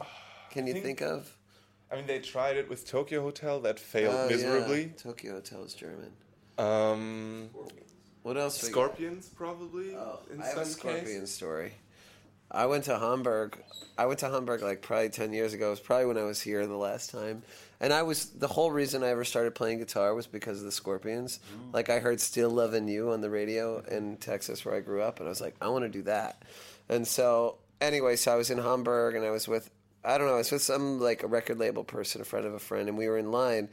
Can 0.52 0.66
you 0.68 0.74
think- 0.74 0.86
think 0.86 1.02
of? 1.02 1.36
I 1.92 1.98
mean, 1.98 2.08
they 2.08 2.20
tried 2.20 2.58
it 2.58 2.68
with 2.68 2.90
Tokio 2.90 3.22
Hotel. 3.22 3.60
That 3.60 3.80
failed 3.80 4.16
Oh, 4.16 4.24
yeah. 4.24 4.36
miserably. 4.36 4.94
Tokio 4.98 5.34
Hotel 5.34 5.64
is 5.64 5.74
German. 5.76 6.12
Um, 6.58 7.50
What 8.26 8.38
else? 8.38 8.60
Scorpions 8.60 9.28
probably. 9.28 9.96
Oh, 9.96 10.18
in 10.34 10.42
I 10.42 10.48
have 10.48 10.58
a 10.58 10.66
some 10.66 10.74
Scorpion 10.74 11.22
case. 11.22 11.32
story. 11.32 11.74
I 12.50 12.66
went 12.66 12.86
to 12.86 12.98
Hamburg. 12.98 13.56
I 14.00 14.08
went 14.08 14.18
to 14.22 14.30
Hamburg 14.32 14.64
like 14.64 14.82
probably 14.82 15.10
ten 15.10 15.32
years 15.32 15.54
ago. 15.54 15.68
It 15.68 15.70
was 15.70 15.80
probably 15.80 16.08
when 16.08 16.18
I 16.18 16.24
was 16.24 16.42
here 16.42 16.66
the 16.66 16.76
last 16.76 17.12
time. 17.12 17.44
And 17.80 17.94
I 17.94 18.02
was 18.02 18.32
the 18.32 18.48
whole 18.48 18.72
reason 18.72 19.04
I 19.04 19.10
ever 19.10 19.26
started 19.26 19.54
playing 19.54 19.78
guitar 19.78 20.16
was 20.16 20.26
because 20.26 20.58
of 20.58 20.66
the 20.66 20.72
Scorpions. 20.72 21.40
Mm. 21.54 21.72
Like 21.76 21.92
I 21.92 22.00
heard 22.00 22.20
"Still 22.20 22.50
Loving 22.50 22.88
You" 22.88 23.12
on 23.12 23.22
the 23.22 23.30
radio 23.30 23.78
in 23.82 24.18
Texas 24.18 24.66
where 24.66 24.74
I 24.74 24.80
grew 24.80 25.04
up, 25.04 25.20
and 25.20 25.28
I 25.28 25.30
was 25.30 25.40
like, 25.40 25.56
I 25.62 25.68
want 25.68 25.84
to 25.84 25.90
do 25.90 26.02
that. 26.04 26.42
And 26.90 27.08
so 27.08 27.60
anyway, 27.80 28.16
so 28.16 28.34
I 28.34 28.38
was 28.38 28.50
in 28.50 28.58
Hamburg, 28.58 29.14
and 29.14 29.24
I 29.24 29.30
was 29.30 29.48
with 29.48 29.70
I 30.04 30.18
don't 30.18 30.26
know, 30.26 30.34
I 30.34 30.38
was 30.38 30.52
with 30.52 30.64
some 30.64 31.00
like 31.00 31.22
a 31.22 31.28
record 31.28 31.60
label 31.60 31.84
person, 31.84 32.22
a 32.22 32.26
friend 32.26 32.48
of 32.48 32.56
a 32.56 32.60
friend, 32.60 32.90
and 32.90 32.98
we 32.98 33.08
were 33.08 33.20
in 33.20 33.32
line. 33.32 33.70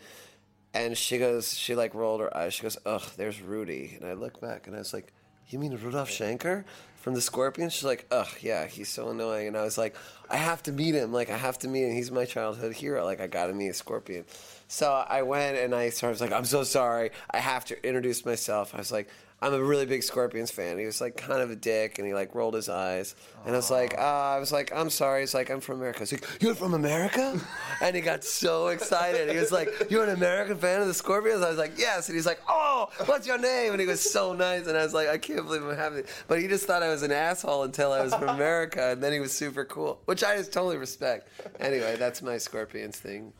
And 0.75 0.97
she 0.97 1.19
goes, 1.19 1.57
she 1.57 1.75
like 1.75 1.95
rolled 1.95 2.21
her 2.21 2.35
eyes. 2.37 2.55
She 2.55 2.63
goes, 2.63 2.79
"Ugh, 2.87 3.03
there's 3.17 3.43
Rudy." 3.43 3.99
And 4.01 4.09
I 4.09 4.15
look 4.15 4.41
back, 4.41 4.67
and 4.67 4.75
I 4.75 4.79
was 4.79 4.95
like, 4.95 5.13
"You 5.49 5.59
mean 5.59 5.77
Rudolf 5.77 6.09
Schenker 6.09 6.65
from 6.97 7.15
the 7.15 7.21
Scorpions?" 7.21 7.75
She's 7.75 7.85
like, 7.85 8.07
"Ugh, 8.11 8.29
yeah, 8.41 8.67
he's 8.67 8.89
so 8.89 9.11
annoying." 9.11 9.49
And 9.49 9.57
I 9.57 9.65
was 9.65 9.77
like, 9.77 9.95
"I 10.31 10.37
have 10.37 10.63
to 10.65 10.73
meet 10.73 10.95
him. 10.95 11.13
Like, 11.13 11.29
I 11.29 11.37
have 11.37 11.59
to 11.59 11.69
meet 11.69 11.85
him. 11.85 11.95
He's 11.95 12.11
my 12.11 12.25
childhood 12.25 12.73
hero. 12.73 13.05
Like, 13.05 13.21
I 13.21 13.27
got 13.27 13.49
to 13.49 13.53
meet 13.53 13.69
a 13.69 13.75
Scorpion." 13.75 14.25
So 14.69 14.91
I 14.91 15.21
went 15.21 15.59
and 15.59 15.75
I 15.75 15.91
started, 15.91 16.13
I 16.13 16.15
was 16.15 16.21
like, 16.23 16.33
"I'm 16.33 16.47
so 16.47 16.63
sorry. 16.65 17.11
I 17.31 17.39
have 17.39 17.67
to 17.67 17.87
introduce 17.87 18.25
myself." 18.25 18.75
I 18.75 18.79
was 18.79 18.93
like. 18.93 19.09
I'm 19.42 19.52
a 19.55 19.61
really 19.62 19.87
big 19.87 20.05
Scorpions 20.05 20.52
fan. 20.52 20.78
He 20.78 20.87
was 20.87 21.00
like 21.00 21.16
kind 21.16 21.42
of 21.42 21.50
a 21.50 21.57
dick, 21.57 21.98
and 21.98 22.07
he 22.07 22.14
like 22.14 22.33
rolled 22.33 22.55
his 22.55 22.68
eyes. 22.68 23.16
And 23.44 23.52
I 23.52 23.59
was 23.59 23.72
like, 23.72 23.98
uh, 23.98 24.00
I 24.00 24.38
was 24.38 24.52
like, 24.52 24.72
I'm 24.72 24.88
sorry. 24.88 25.22
He's 25.22 25.35
like, 25.35 25.50
I'm 25.50 25.61
from 25.61 25.78
America. 25.81 25.98
He's 25.98 26.12
like, 26.12 26.24
you're 26.40 26.55
from 26.55 26.74
America? 26.74 27.40
And 27.81 27.96
he 27.96 28.00
got 28.00 28.22
so 28.22 28.68
excited. 28.68 29.28
He 29.28 29.37
was 29.37 29.50
like, 29.50 29.68
you're 29.90 30.05
an 30.05 30.11
American 30.11 30.57
fan 30.57 30.81
of 30.81 30.87
the 30.87 30.94
Scorpions? 30.94 31.42
I 31.42 31.48
was 31.48 31.59
like, 31.59 31.72
yes. 31.76 32.09
And 32.09 32.14
he's 32.14 32.26
like, 32.26 32.40
oh, 32.48 32.88
what's 33.07 33.26
your 33.26 33.38
name? 33.38 33.72
And 33.72 33.81
he 33.81 33.88
was 33.88 34.00
so 34.00 34.33
nice. 34.33 34.68
And 34.68 34.78
I 34.78 34.85
was 34.85 34.94
like, 34.94 35.09
I 35.09 35.18
can't 35.18 35.44
believe 35.44 35.64
I'm 35.64 35.76
having. 35.76 36.05
But 36.28 36.40
he 36.40 36.46
just 36.46 36.64
thought 36.64 36.85
I 36.85 36.88
was 36.90 37.02
an 37.02 37.11
asshole 37.11 37.64
until 37.64 37.90
I 37.92 38.00
was 38.02 38.14
from 38.14 38.28
America, 38.28 38.92
and 38.92 39.02
then 39.02 39.12
he 39.12 39.18
was 39.18 39.33
super 39.33 39.64
cool, 39.64 40.00
which 40.05 40.22
I 40.22 40.37
just 40.37 40.52
totally 40.52 40.76
respect. 40.76 41.28
Anyway, 41.59 41.96
that's 41.96 42.22
my 42.22 42.38
Scorpions 42.38 42.98
thing. 42.98 43.33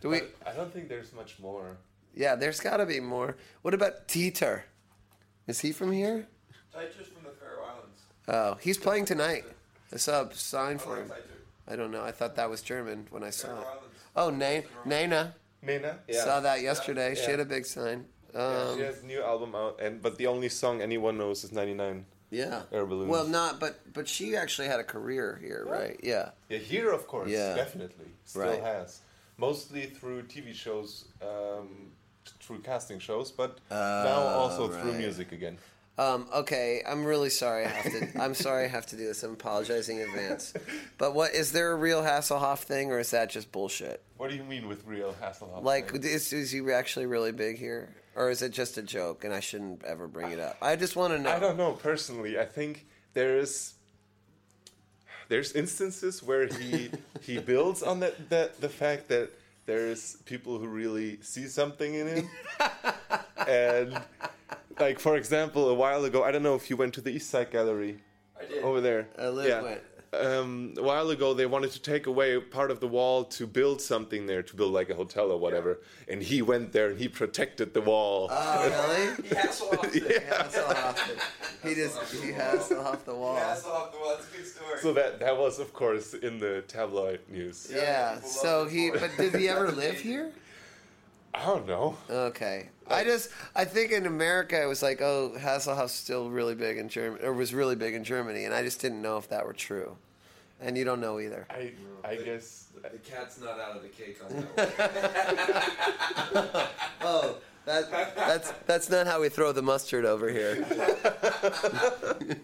Do 0.00 0.10
we? 0.10 0.20
I 0.46 0.52
don't 0.54 0.72
think 0.72 0.88
there's 0.88 1.12
much 1.12 1.40
more. 1.40 1.76
Yeah, 2.14 2.36
there's 2.36 2.60
got 2.60 2.76
to 2.76 2.86
be 2.86 3.00
more. 3.00 3.36
What 3.62 3.74
about 3.74 4.06
Teitur? 4.06 4.62
Is 5.48 5.60
he 5.60 5.72
from 5.72 5.90
here? 5.92 6.26
Titus 6.72 7.08
from 7.08 7.24
the 7.24 7.30
Faroe 7.30 7.64
Islands. 7.64 8.00
Oh, 8.28 8.58
he's 8.60 8.78
playing 8.78 9.06
tonight. 9.06 9.44
I 9.92 9.96
saw 9.96 10.22
a 10.22 10.34
sign 10.34 10.78
for 10.78 10.96
him. 10.96 11.10
I 11.66 11.74
don't 11.74 11.90
know. 11.90 12.02
I 12.04 12.12
thought 12.12 12.36
that 12.36 12.48
was 12.50 12.60
German 12.62 13.06
when 13.10 13.24
I 13.24 13.30
saw 13.30 13.58
it. 13.60 13.66
Oh, 14.14 14.30
Na- 14.30 14.60
Nana. 14.84 15.34
Nena? 15.62 15.98
Saw 16.12 16.40
that 16.40 16.60
yesterday. 16.60 17.14
She 17.14 17.30
had 17.30 17.40
a 17.40 17.44
big 17.44 17.64
sign. 17.66 18.04
Yeah, 18.34 18.40
Um, 18.68 18.76
she 18.76 18.84
has 18.84 19.02
a 19.02 19.06
new 19.06 19.22
album 19.22 19.54
out, 19.54 19.80
and 19.80 20.02
but 20.02 20.18
the 20.18 20.26
only 20.26 20.50
song 20.50 20.82
anyone 20.82 21.16
knows 21.16 21.42
is 21.44 21.50
99. 21.50 22.04
yeah. 22.30 22.62
Air 22.70 22.84
balloons. 22.84 23.08
Well, 23.10 23.26
not, 23.26 23.58
but 23.58 23.90
but 23.94 24.06
she 24.06 24.36
actually 24.36 24.68
had 24.68 24.78
a 24.80 24.84
career 24.84 25.38
here, 25.42 25.64
right? 25.66 25.98
Yeah. 26.02 26.30
Yeah, 26.50 26.58
here 26.58 26.90
of 26.92 27.06
course, 27.06 27.30
Yeah. 27.30 27.54
definitely, 27.54 28.04
still 28.26 28.42
Right. 28.42 28.60
has. 28.62 29.00
Mostly 29.38 29.86
through 29.86 30.24
TV 30.24 30.52
shows, 30.52 31.06
um, 31.22 31.92
through 32.40 32.60
casting 32.60 32.98
shows, 32.98 33.30
but 33.30 33.58
Oh, 33.70 33.74
now 33.74 34.16
also 34.38 34.68
through 34.68 34.94
music 34.94 35.32
again. 35.32 35.58
Um, 35.98 36.28
okay, 36.32 36.80
I'm 36.88 37.04
really 37.04 37.28
sorry. 37.28 37.64
I 37.64 37.68
have 37.70 37.92
to. 37.92 38.20
I'm 38.22 38.34
sorry 38.34 38.66
I 38.66 38.68
have 38.68 38.86
to 38.86 38.96
do 38.96 39.04
this. 39.06 39.24
I'm 39.24 39.32
apologizing 39.32 39.98
in 39.98 40.08
advance. 40.08 40.54
But 40.96 41.12
what 41.12 41.34
is 41.34 41.50
there 41.50 41.72
a 41.72 41.76
real 41.76 42.02
Hasselhoff 42.02 42.60
thing, 42.60 42.92
or 42.92 43.00
is 43.00 43.10
that 43.10 43.30
just 43.30 43.50
bullshit? 43.50 44.00
What 44.16 44.30
do 44.30 44.36
you 44.36 44.44
mean 44.44 44.68
with 44.68 44.86
real 44.86 45.12
Hasselhoff? 45.20 45.64
Like, 45.64 45.92
is, 45.94 46.32
is 46.32 46.52
he 46.52 46.60
actually 46.72 47.06
really 47.06 47.32
big 47.32 47.58
here, 47.58 47.88
or 48.14 48.30
is 48.30 48.42
it 48.42 48.52
just 48.52 48.78
a 48.78 48.82
joke 48.82 49.24
and 49.24 49.34
I 49.34 49.40
shouldn't 49.40 49.84
ever 49.84 50.06
bring 50.06 50.30
it 50.30 50.38
up? 50.38 50.56
I 50.62 50.76
just 50.76 50.94
want 50.94 51.14
to 51.14 51.18
know. 51.18 51.30
I 51.30 51.40
don't 51.40 51.56
know 51.56 51.72
personally. 51.72 52.38
I 52.38 52.44
think 52.44 52.86
there's 53.14 53.74
there's 55.28 55.52
instances 55.52 56.22
where 56.22 56.46
he 56.46 56.90
he 57.22 57.38
builds 57.38 57.82
on 57.82 58.00
that, 58.00 58.30
that 58.30 58.60
the 58.60 58.68
fact 58.68 59.08
that 59.08 59.30
there's 59.68 60.16
people 60.24 60.58
who 60.58 60.66
really 60.66 61.18
see 61.20 61.46
something 61.46 61.94
in 61.94 62.06
him, 62.06 62.28
and 63.46 64.00
like 64.80 64.98
for 64.98 65.14
example, 65.16 65.68
a 65.68 65.74
while 65.74 66.06
ago, 66.06 66.24
I 66.24 66.32
don't 66.32 66.42
know 66.42 66.54
if 66.54 66.70
you 66.70 66.76
went 66.78 66.94
to 66.94 67.02
the 67.02 67.10
East 67.10 67.28
Side 67.28 67.50
Gallery 67.50 67.98
I 68.40 68.46
did. 68.46 68.64
over 68.64 68.80
there. 68.80 69.08
I 69.18 69.28
live 69.28 69.62
went. 69.62 69.82
Um, 70.12 70.74
a 70.78 70.82
while 70.82 71.10
ago, 71.10 71.34
they 71.34 71.44
wanted 71.44 71.70
to 71.72 71.82
take 71.82 72.06
away 72.06 72.38
part 72.40 72.70
of 72.70 72.80
the 72.80 72.88
wall 72.88 73.24
to 73.24 73.46
build 73.46 73.82
something 73.82 74.26
there, 74.26 74.42
to 74.42 74.56
build 74.56 74.72
like 74.72 74.88
a 74.88 74.94
hotel 74.94 75.30
or 75.30 75.38
whatever. 75.38 75.80
And 76.08 76.22
he 76.22 76.40
went 76.40 76.72
there 76.72 76.88
and 76.88 76.98
he 76.98 77.08
protected 77.08 77.74
the 77.74 77.82
wall. 77.82 78.28
Oh, 78.30 78.68
really? 78.68 79.14
He 79.28 79.34
Hasselhoffed 79.34 79.96
it. 79.96 80.22
Yeah, 80.26 80.42
Hasselhoff 80.42 81.10
it. 81.10 81.18
He 81.62 81.74
just 81.74 82.14
he 82.14 82.32
Hasselhoff 82.32 83.04
the 83.04 83.14
wall. 83.14 83.36
He 83.36 83.40
Hasselhoffed 83.42 83.92
the 83.92 83.98
wall. 83.98 84.16
That's 84.16 84.32
a 84.32 84.36
good 84.36 84.46
story. 84.46 84.78
So 84.80 84.92
that 84.94 85.20
that 85.20 85.36
was, 85.36 85.58
of 85.58 85.72
course, 85.74 86.14
in 86.14 86.38
the 86.38 86.62
tabloid 86.68 87.20
news. 87.28 87.70
Yeah. 87.70 88.14
people 88.14 88.28
So 88.30 88.66
he, 88.66 88.90
but 88.90 89.10
did 89.16 89.34
he 89.34 89.48
ever 89.48 89.70
live 89.70 89.96
here? 89.96 90.32
I 91.34 91.44
don't 91.46 91.66
know. 91.66 91.96
Okay. 92.10 92.68
I 92.90 93.04
just 93.04 93.28
I 93.54 93.64
think 93.66 93.92
in 93.92 94.06
America 94.06 94.60
it 94.60 94.64
was 94.66 94.82
like 94.82 95.02
oh 95.02 95.34
Hasselhoff's 95.38 95.92
still 95.92 96.30
really 96.30 96.54
big 96.54 96.78
in 96.78 96.88
Germany 96.88 97.22
or 97.22 97.34
was 97.34 97.52
really 97.52 97.76
big 97.76 97.94
in 97.94 98.02
Germany 98.02 98.44
and 98.44 98.54
I 98.54 98.62
just 98.62 98.80
didn't 98.80 99.02
know 99.02 99.18
if 99.18 99.28
that 99.28 99.44
were 99.46 99.52
true, 99.52 99.96
and 100.60 100.76
you 100.76 100.84
don't 100.84 101.00
know 101.00 101.20
either. 101.20 101.46
I 101.50 101.72
I 102.02 102.16
guess 102.16 102.68
The 102.82 102.98
cat's 102.98 103.38
not 103.40 103.60
out 103.60 103.76
of 103.76 103.82
the 103.82 103.88
cake 103.88 104.18
on 104.24 104.48
that 104.56 106.32
one. 106.32 106.66
Oh, 107.02 107.36
that 107.66 107.90
that's 108.16 108.50
that's 108.66 108.88
not 108.88 109.06
how 109.06 109.20
we 109.20 109.28
throw 109.28 109.52
the 109.52 109.62
mustard 109.62 110.06
over 110.06 110.30
here. 110.30 110.64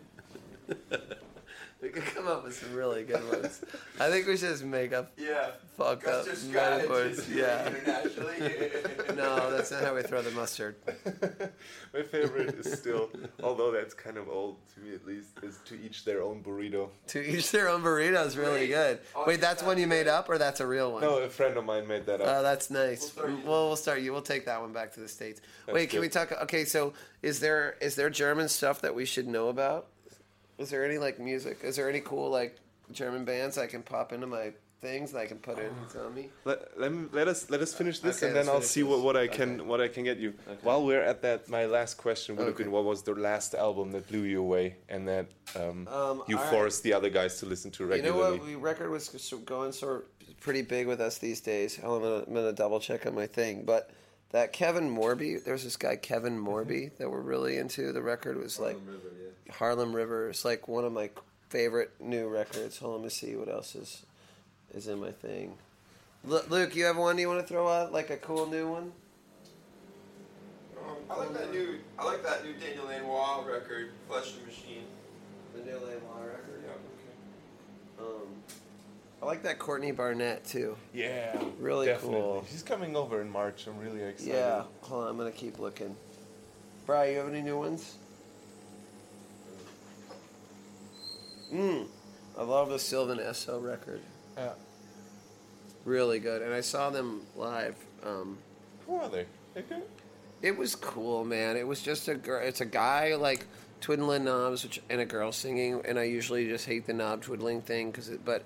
we 1.85 1.91
could 1.91 2.07
come 2.07 2.27
up 2.27 2.43
with 2.43 2.59
some 2.59 2.73
really 2.73 3.05
good 3.05 3.23
ones. 3.31 3.63
I 4.01 4.11
think 4.11 4.27
we 4.27 4.39
should 4.39 4.49
just 4.49 4.65
make 4.65 4.95
up 4.95 5.13
yeah. 5.19 5.51
fucked 5.77 6.07
up 6.07 6.27
metaphors. 6.51 7.29
Yeah. 7.29 7.69
internationally. 7.69 8.71
No, 9.15 9.51
that's 9.51 9.71
not 9.71 9.85
how 9.85 9.95
we 9.95 10.03
throw 10.03 10.23
the 10.23 10.31
mustard. 10.33 10.75
my 11.95 12.03
favorite 12.03 12.55
is 12.55 12.79
still, 12.79 13.11
although 13.43 13.71
that's 13.71 13.95
kind 13.95 14.17
of 14.17 14.29
old 14.29 14.57
to 14.75 14.81
me 14.81 14.95
at 14.95 15.07
least, 15.07 15.29
is 15.43 15.61
to 15.67 15.81
each 15.81 16.05
their 16.05 16.21
own 16.23 16.43
burrito. 16.43 16.89
To 17.09 17.23
each 17.23 17.53
their 17.53 17.69
own 17.69 17.83
burrito 17.83 18.27
is 18.27 18.37
really 18.37 18.67
good. 18.67 18.99
Wait, 19.27 19.41
that's 19.41 19.63
one 19.63 19.79
you 19.79 19.87
made 19.87 20.09
up 20.09 20.29
or 20.29 20.37
that's 20.39 20.59
a 20.61 20.67
real 20.67 20.93
one? 20.93 21.03
No, 21.03 21.19
a 21.19 21.29
friend 21.29 21.57
of 21.57 21.65
mine 21.65 21.87
made 21.87 22.07
that 22.07 22.21
up. 22.21 22.27
Oh, 22.29 22.43
that's 22.43 22.71
nice. 22.71 23.01
We'll 23.03 23.11
start 23.11 23.45
Well, 23.45 23.67
we'll 23.69 23.77
start 23.77 24.01
you. 24.01 24.13
We'll 24.13 24.23
take 24.23 24.47
that 24.47 24.61
one 24.61 24.73
back 24.73 24.93
to 24.95 25.01
the 25.01 25.09
states. 25.09 25.41
That's 25.67 25.75
Wait, 25.75 25.91
can 25.91 25.99
good. 25.99 26.03
we 26.03 26.09
talk? 26.09 26.33
Okay, 26.43 26.65
so 26.65 26.93
is 27.23 27.39
there 27.41 27.77
is 27.81 27.95
there 27.95 28.11
German 28.11 28.49
stuff 28.49 28.81
that 28.81 28.95
we 28.95 29.05
should 29.05 29.29
know 29.29 29.49
about? 29.49 29.87
Is 30.59 30.71
there 30.71 30.85
any 30.85 30.99
like 30.99 31.19
music? 31.19 31.59
Is 31.63 31.77
there 31.77 31.89
any 31.89 32.01
cool 32.01 32.31
like 32.31 32.57
German 32.93 33.25
bands 33.25 33.59
I 33.59 33.67
can 33.67 33.83
pop 33.83 34.13
into 34.13 34.27
my 34.27 34.53
things 34.81 35.13
that 35.13 35.21
I 35.21 35.27
can 35.27 35.39
put 35.39 35.59
in 35.59 35.73
on 35.99 36.15
me? 36.15 36.29
Let, 36.45 36.79
let, 36.79 36.93
me, 36.93 37.09
let 37.13 37.27
us 37.27 37.49
let 37.51 37.61
us 37.61 37.73
finish 37.75 37.99
this 38.01 38.19
Okay, 38.23 38.27
and 38.29 38.37
then 38.37 38.49
I'll 38.49 38.61
see 38.61 38.83
this. 38.83 38.91
what, 38.91 39.01
what 39.03 39.17
I 39.17 39.27
can 39.27 39.55
Okay. 39.61 39.69
what 39.69 39.81
I 39.81 39.89
can 39.89 40.05
get 40.05 40.19
you. 40.19 40.35
While 40.63 40.85
we're 40.85 41.03
at 41.03 41.23
that, 41.23 41.49
my 41.49 41.65
last 41.67 41.95
question 41.97 42.37
would 42.37 42.47
have 42.47 42.57
been 42.57 42.71
what 42.71 42.85
was 42.85 43.03
the 43.03 43.15
last 43.15 43.55
album 43.55 43.91
that 43.93 44.07
blew 44.09 44.23
you 44.23 44.41
away 44.41 44.77
and 44.89 45.09
that 45.09 45.27
um, 45.57 45.89
Um, 45.89 46.23
you 46.29 46.37
all 46.37 46.43
right. 46.43 46.51
forced 46.51 46.83
the 46.83 46.93
other 46.93 47.11
guys 47.11 47.39
to 47.41 47.47
listen 47.47 47.71
to 47.73 47.87
regularly? 47.87 48.19
You 48.19 48.25
know 48.25 48.37
what? 48.39 48.47
We 48.47 48.55
record 48.55 48.91
was 48.91 49.09
going 49.45 49.73
sort 49.73 50.07
of 50.21 50.41
pretty 50.41 50.63
big 50.63 50.87
with 50.87 51.01
us 51.01 51.19
these 51.19 51.41
days. 51.41 51.79
I'm 51.83 51.89
gonna, 51.89 52.25
I'm 52.27 52.35
gonna 52.35 52.53
double 52.53 52.79
check 52.79 53.07
on 53.07 53.15
my 53.15 53.27
thing, 53.27 53.65
but 53.65 53.91
that 54.35 54.53
Kevin 54.53 54.93
Morby, 54.93 55.45
there's 55.45 55.63
this 55.63 55.77
guy 55.77 55.95
Kevin 55.95 56.37
Morby 56.37 56.91
that 56.97 57.09
we're 57.09 57.21
really 57.21 57.57
into. 57.57 57.93
The 57.93 58.03
record 58.03 58.37
was 58.37 58.59
like 58.59 58.77
Harlem 59.49 59.95
River. 59.95 60.29
It's 60.29 60.45
like 60.45 60.67
one 60.67 60.85
of 60.85 60.93
my 60.93 61.11
favorite 61.51 61.93
new 62.01 62.27
records. 62.27 62.79
Hold 62.79 62.95
on, 62.95 63.01
let 63.03 63.05
me 63.05 63.11
see 63.11 63.37
what 63.37 63.49
else 63.49 63.77
is 63.77 64.05
is 64.75 64.89
in 64.89 65.01
my 65.01 65.13
thing. 65.13 65.57
Lu- 66.25 66.43
Luke, 66.51 66.75
you 66.75 66.85
have 66.87 66.97
one 66.97 67.17
you 67.17 67.29
want 67.29 67.43
to 67.43 67.47
throw 67.47 67.69
out 67.69 67.93
like 67.93 68.11
a 68.11 68.17
cool 68.17 68.47
new 68.47 68.69
one? 68.69 68.93
Um, 70.85 70.97
I 71.09 71.17
like 71.17 71.33
that 71.35 71.53
new. 71.53 71.79
I 71.97 72.05
like 72.05 72.25
that 72.25 72.45
new 72.45 72.55
Daniel 72.55 72.87
Lanois 72.87 73.45
record, 73.47 73.91
Flesh 74.09 74.33
and 74.37 74.45
Machine. 74.49 74.83
The 75.55 75.63
new 75.63 75.77
Lanois 75.77 76.27
record. 76.27 76.64
I 79.25 79.27
like 79.27 79.43
that 79.45 79.59
Courtney 79.59 79.91
Barnett 79.91 80.45
too. 80.45 80.77
yeah, 80.93 81.35
Really 81.59 81.87
definitely. 81.87 82.21
cool. 82.21 82.45
She's 82.51 82.63
coming 82.63 82.95
over 82.95 83.23
in 83.23 83.31
March. 83.31 83.67
I'm 83.67 83.79
really 83.79 84.03
excited. 84.03 84.35
Yeah, 84.35 84.65
hold 84.83 85.05
on, 85.05 85.09
I'm 85.09 85.17
gonna 85.17 85.31
keep 85.31 85.59
looking. 85.59 85.97
Bri, 86.85 87.13
you 87.13 87.19
have 87.21 87.29
any 87.31 87.41
new 87.41 87.59
ones? 87.59 87.95
Mm, 91.51 91.87
I 92.39 92.43
love 92.43 92.69
the 92.69 92.79
Sylvan 92.79 93.17
Esso 93.17 93.63
record. 93.65 94.01
Yeah. 94.37 94.51
Really 95.87 96.19
good, 96.19 96.43
and 96.43 96.53
I 96.53 96.61
saw 96.61 96.91
them 96.91 97.23
live. 97.35 97.77
Um, 98.05 98.37
Who 98.87 98.97
are 98.97 99.09
they? 99.09 99.25
They 99.55 99.63
good? 99.63 99.85
it 100.43 100.55
was 100.55 100.75
cool, 100.77 101.25
man. 101.25 101.57
It 101.57 101.67
was 101.67 101.81
just 101.81 102.09
a 102.09 102.15
girl. 102.15 102.47
It's 102.47 102.61
a 102.61 102.67
guy 102.67 103.15
like 103.15 103.47
twiddling 103.81 104.25
knobs, 104.25 104.65
which, 104.65 104.83
and 104.91 105.01
a 105.01 105.07
girl 105.07 105.33
singing. 105.33 105.81
And 105.87 105.99
I 105.99 106.03
usually 106.05 106.47
just 106.47 106.67
hate 106.67 106.85
the 106.87 106.93
knob 106.93 107.23
twiddling 107.23 107.63
thing, 107.63 107.91
cause 107.91 108.11
it, 108.11 108.23
but 108.23 108.45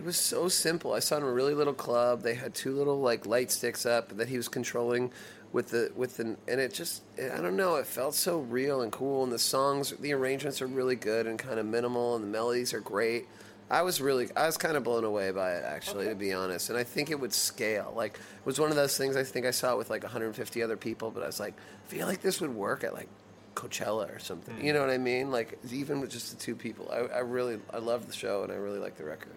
it 0.00 0.06
was 0.06 0.16
so 0.16 0.48
simple. 0.48 0.94
I 0.94 1.00
saw 1.00 1.16
it 1.16 1.18
in 1.18 1.24
a 1.24 1.30
really 1.30 1.52
little 1.52 1.74
club. 1.74 2.22
They 2.22 2.32
had 2.32 2.54
two 2.54 2.74
little 2.74 3.02
like 3.02 3.26
light 3.26 3.50
sticks 3.50 3.84
up 3.84 4.16
that 4.16 4.30
he 4.30 4.38
was 4.38 4.48
controlling 4.48 5.12
with 5.52 5.68
the 5.68 5.92
with 5.94 6.16
the 6.16 6.38
and 6.48 6.58
it 6.58 6.72
just 6.72 7.02
I 7.18 7.36
don't 7.36 7.54
know 7.54 7.74
it 7.74 7.86
felt 7.86 8.14
so 8.14 8.38
real 8.38 8.80
and 8.80 8.90
cool 8.90 9.24
and 9.24 9.30
the 9.30 9.38
songs 9.38 9.90
the 10.00 10.14
arrangements 10.14 10.62
are 10.62 10.66
really 10.66 10.96
good 10.96 11.26
and 11.26 11.38
kind 11.38 11.58
of 11.58 11.66
minimal 11.66 12.14
and 12.14 12.24
the 12.24 12.28
melodies 12.28 12.72
are 12.72 12.80
great. 12.80 13.28
I 13.70 13.82
was 13.82 14.00
really 14.00 14.34
I 14.34 14.46
was 14.46 14.56
kind 14.56 14.74
of 14.74 14.84
blown 14.84 15.04
away 15.04 15.32
by 15.32 15.52
it 15.56 15.64
actually 15.66 16.08
to 16.08 16.14
be 16.14 16.32
honest 16.32 16.70
and 16.70 16.78
I 16.78 16.84
think 16.84 17.10
it 17.10 17.20
would 17.20 17.34
scale 17.34 17.92
like 17.94 18.14
it 18.14 18.46
was 18.46 18.58
one 18.58 18.70
of 18.70 18.76
those 18.76 18.96
things 18.96 19.16
I 19.16 19.22
think 19.22 19.44
I 19.44 19.50
saw 19.50 19.74
it 19.74 19.76
with 19.76 19.90
like 19.90 20.02
150 20.02 20.62
other 20.62 20.78
people 20.78 21.10
but 21.10 21.22
I 21.22 21.26
was 21.26 21.38
like 21.38 21.52
I 21.58 21.90
feel 21.90 22.06
like 22.06 22.22
this 22.22 22.40
would 22.40 22.54
work 22.54 22.84
at 22.84 22.94
like 22.94 23.08
Coachella 23.54 24.16
or 24.16 24.18
something 24.18 24.56
you 24.64 24.72
mm. 24.72 24.76
know 24.76 24.80
what 24.80 24.88
I 24.88 24.96
mean 24.96 25.30
like 25.30 25.58
even 25.70 26.00
with 26.00 26.10
just 26.10 26.30
the 26.30 26.42
two 26.42 26.54
people 26.56 26.90
I, 26.90 27.16
I 27.16 27.18
really 27.18 27.60
I 27.70 27.78
love 27.78 28.06
the 28.06 28.14
show 28.14 28.44
and 28.44 28.50
I 28.50 28.54
really 28.54 28.78
like 28.78 28.96
the 28.96 29.04
record. 29.04 29.34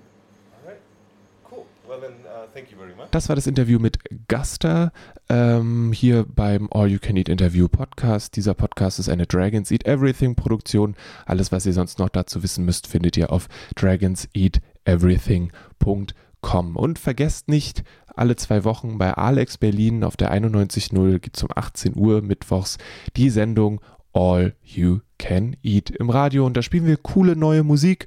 Das 3.12 3.30
war 3.30 3.36
das 3.36 3.47
Interview 3.47 3.80
mit 3.80 3.99
Gaster 4.28 4.91
ähm, 5.30 5.91
hier 5.93 6.26
beim 6.28 6.67
All 6.71 6.88
You 6.88 6.99
Can 6.99 7.17
Eat 7.17 7.30
Interview 7.30 7.67
Podcast. 7.67 8.36
Dieser 8.36 8.54
Podcast 8.54 8.99
ist 8.99 9.10
eine 9.10 9.26
Dragons 9.28 9.71
Eat 9.71 9.86
Everything 9.86 10.36
Produktion. 10.36 10.95
Alles, 11.26 11.52
was 11.52 11.65
ihr 11.65 11.73
sonst 11.73 11.99
noch 11.99 12.10
dazu 12.10 12.41
wissen 12.41 12.65
müsst, 12.65 12.88
findet 12.88 13.17
ihr 13.17 13.32
auf 13.32 13.47
dragonseateverything.com. 13.76 16.76
Und 16.76 16.99
vergesst 16.99 17.49
nicht, 17.49 17.84
alle 18.15 18.36
zwei 18.36 18.63
Wochen 18.63 18.97
bei 18.97 19.13
Alex 19.13 19.58
Berlin 19.58 20.04
auf 20.04 20.17
der 20.17 20.34
91.0 20.34 21.19
gibt 21.19 21.38
es 21.38 21.43
um 21.43 21.49
18 21.54 21.95
Uhr 21.95 22.21
mittwochs 22.21 22.78
die 23.15 23.30
Sendung 23.30 23.82
All 24.13 24.56
You 24.63 24.99
Can 25.19 25.58
Eat 25.63 25.89
im 25.89 26.10
Radio. 26.10 26.45
Und 26.45 26.56
da 26.56 26.62
spielen 26.62 26.86
wir 26.86 26.97
coole 26.97 27.36
neue 27.36 27.63
Musik 27.63 28.06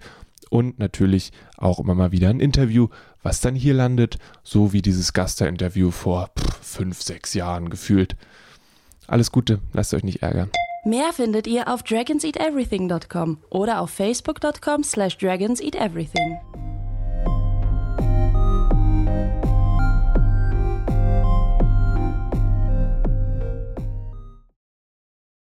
und 0.50 0.78
natürlich 0.78 1.32
auch 1.56 1.78
immer 1.78 1.94
mal 1.94 2.12
wieder 2.12 2.28
ein 2.28 2.40
Interview, 2.40 2.88
was 3.22 3.40
dann 3.40 3.54
hier 3.54 3.74
landet, 3.74 4.18
so 4.42 4.72
wie 4.72 4.82
dieses 4.82 5.12
Gaster-Interview 5.12 5.90
vor 5.90 6.30
pff, 6.38 6.58
fünf, 6.62 7.02
sechs 7.02 7.34
Jahren 7.34 7.70
gefühlt. 7.70 8.16
Alles 9.06 9.32
Gute, 9.32 9.60
lasst 9.72 9.94
euch 9.94 10.04
nicht 10.04 10.22
ärgern. 10.22 10.50
Mehr 10.84 11.12
findet 11.12 11.46
ihr 11.46 11.72
auf 11.72 11.82
dragonseateverything.com 11.82 13.38
oder 13.50 13.80
auf 13.80 13.90
facebook.com 13.90 14.84
slash 14.84 15.18
dragonseateverything. 15.18 16.75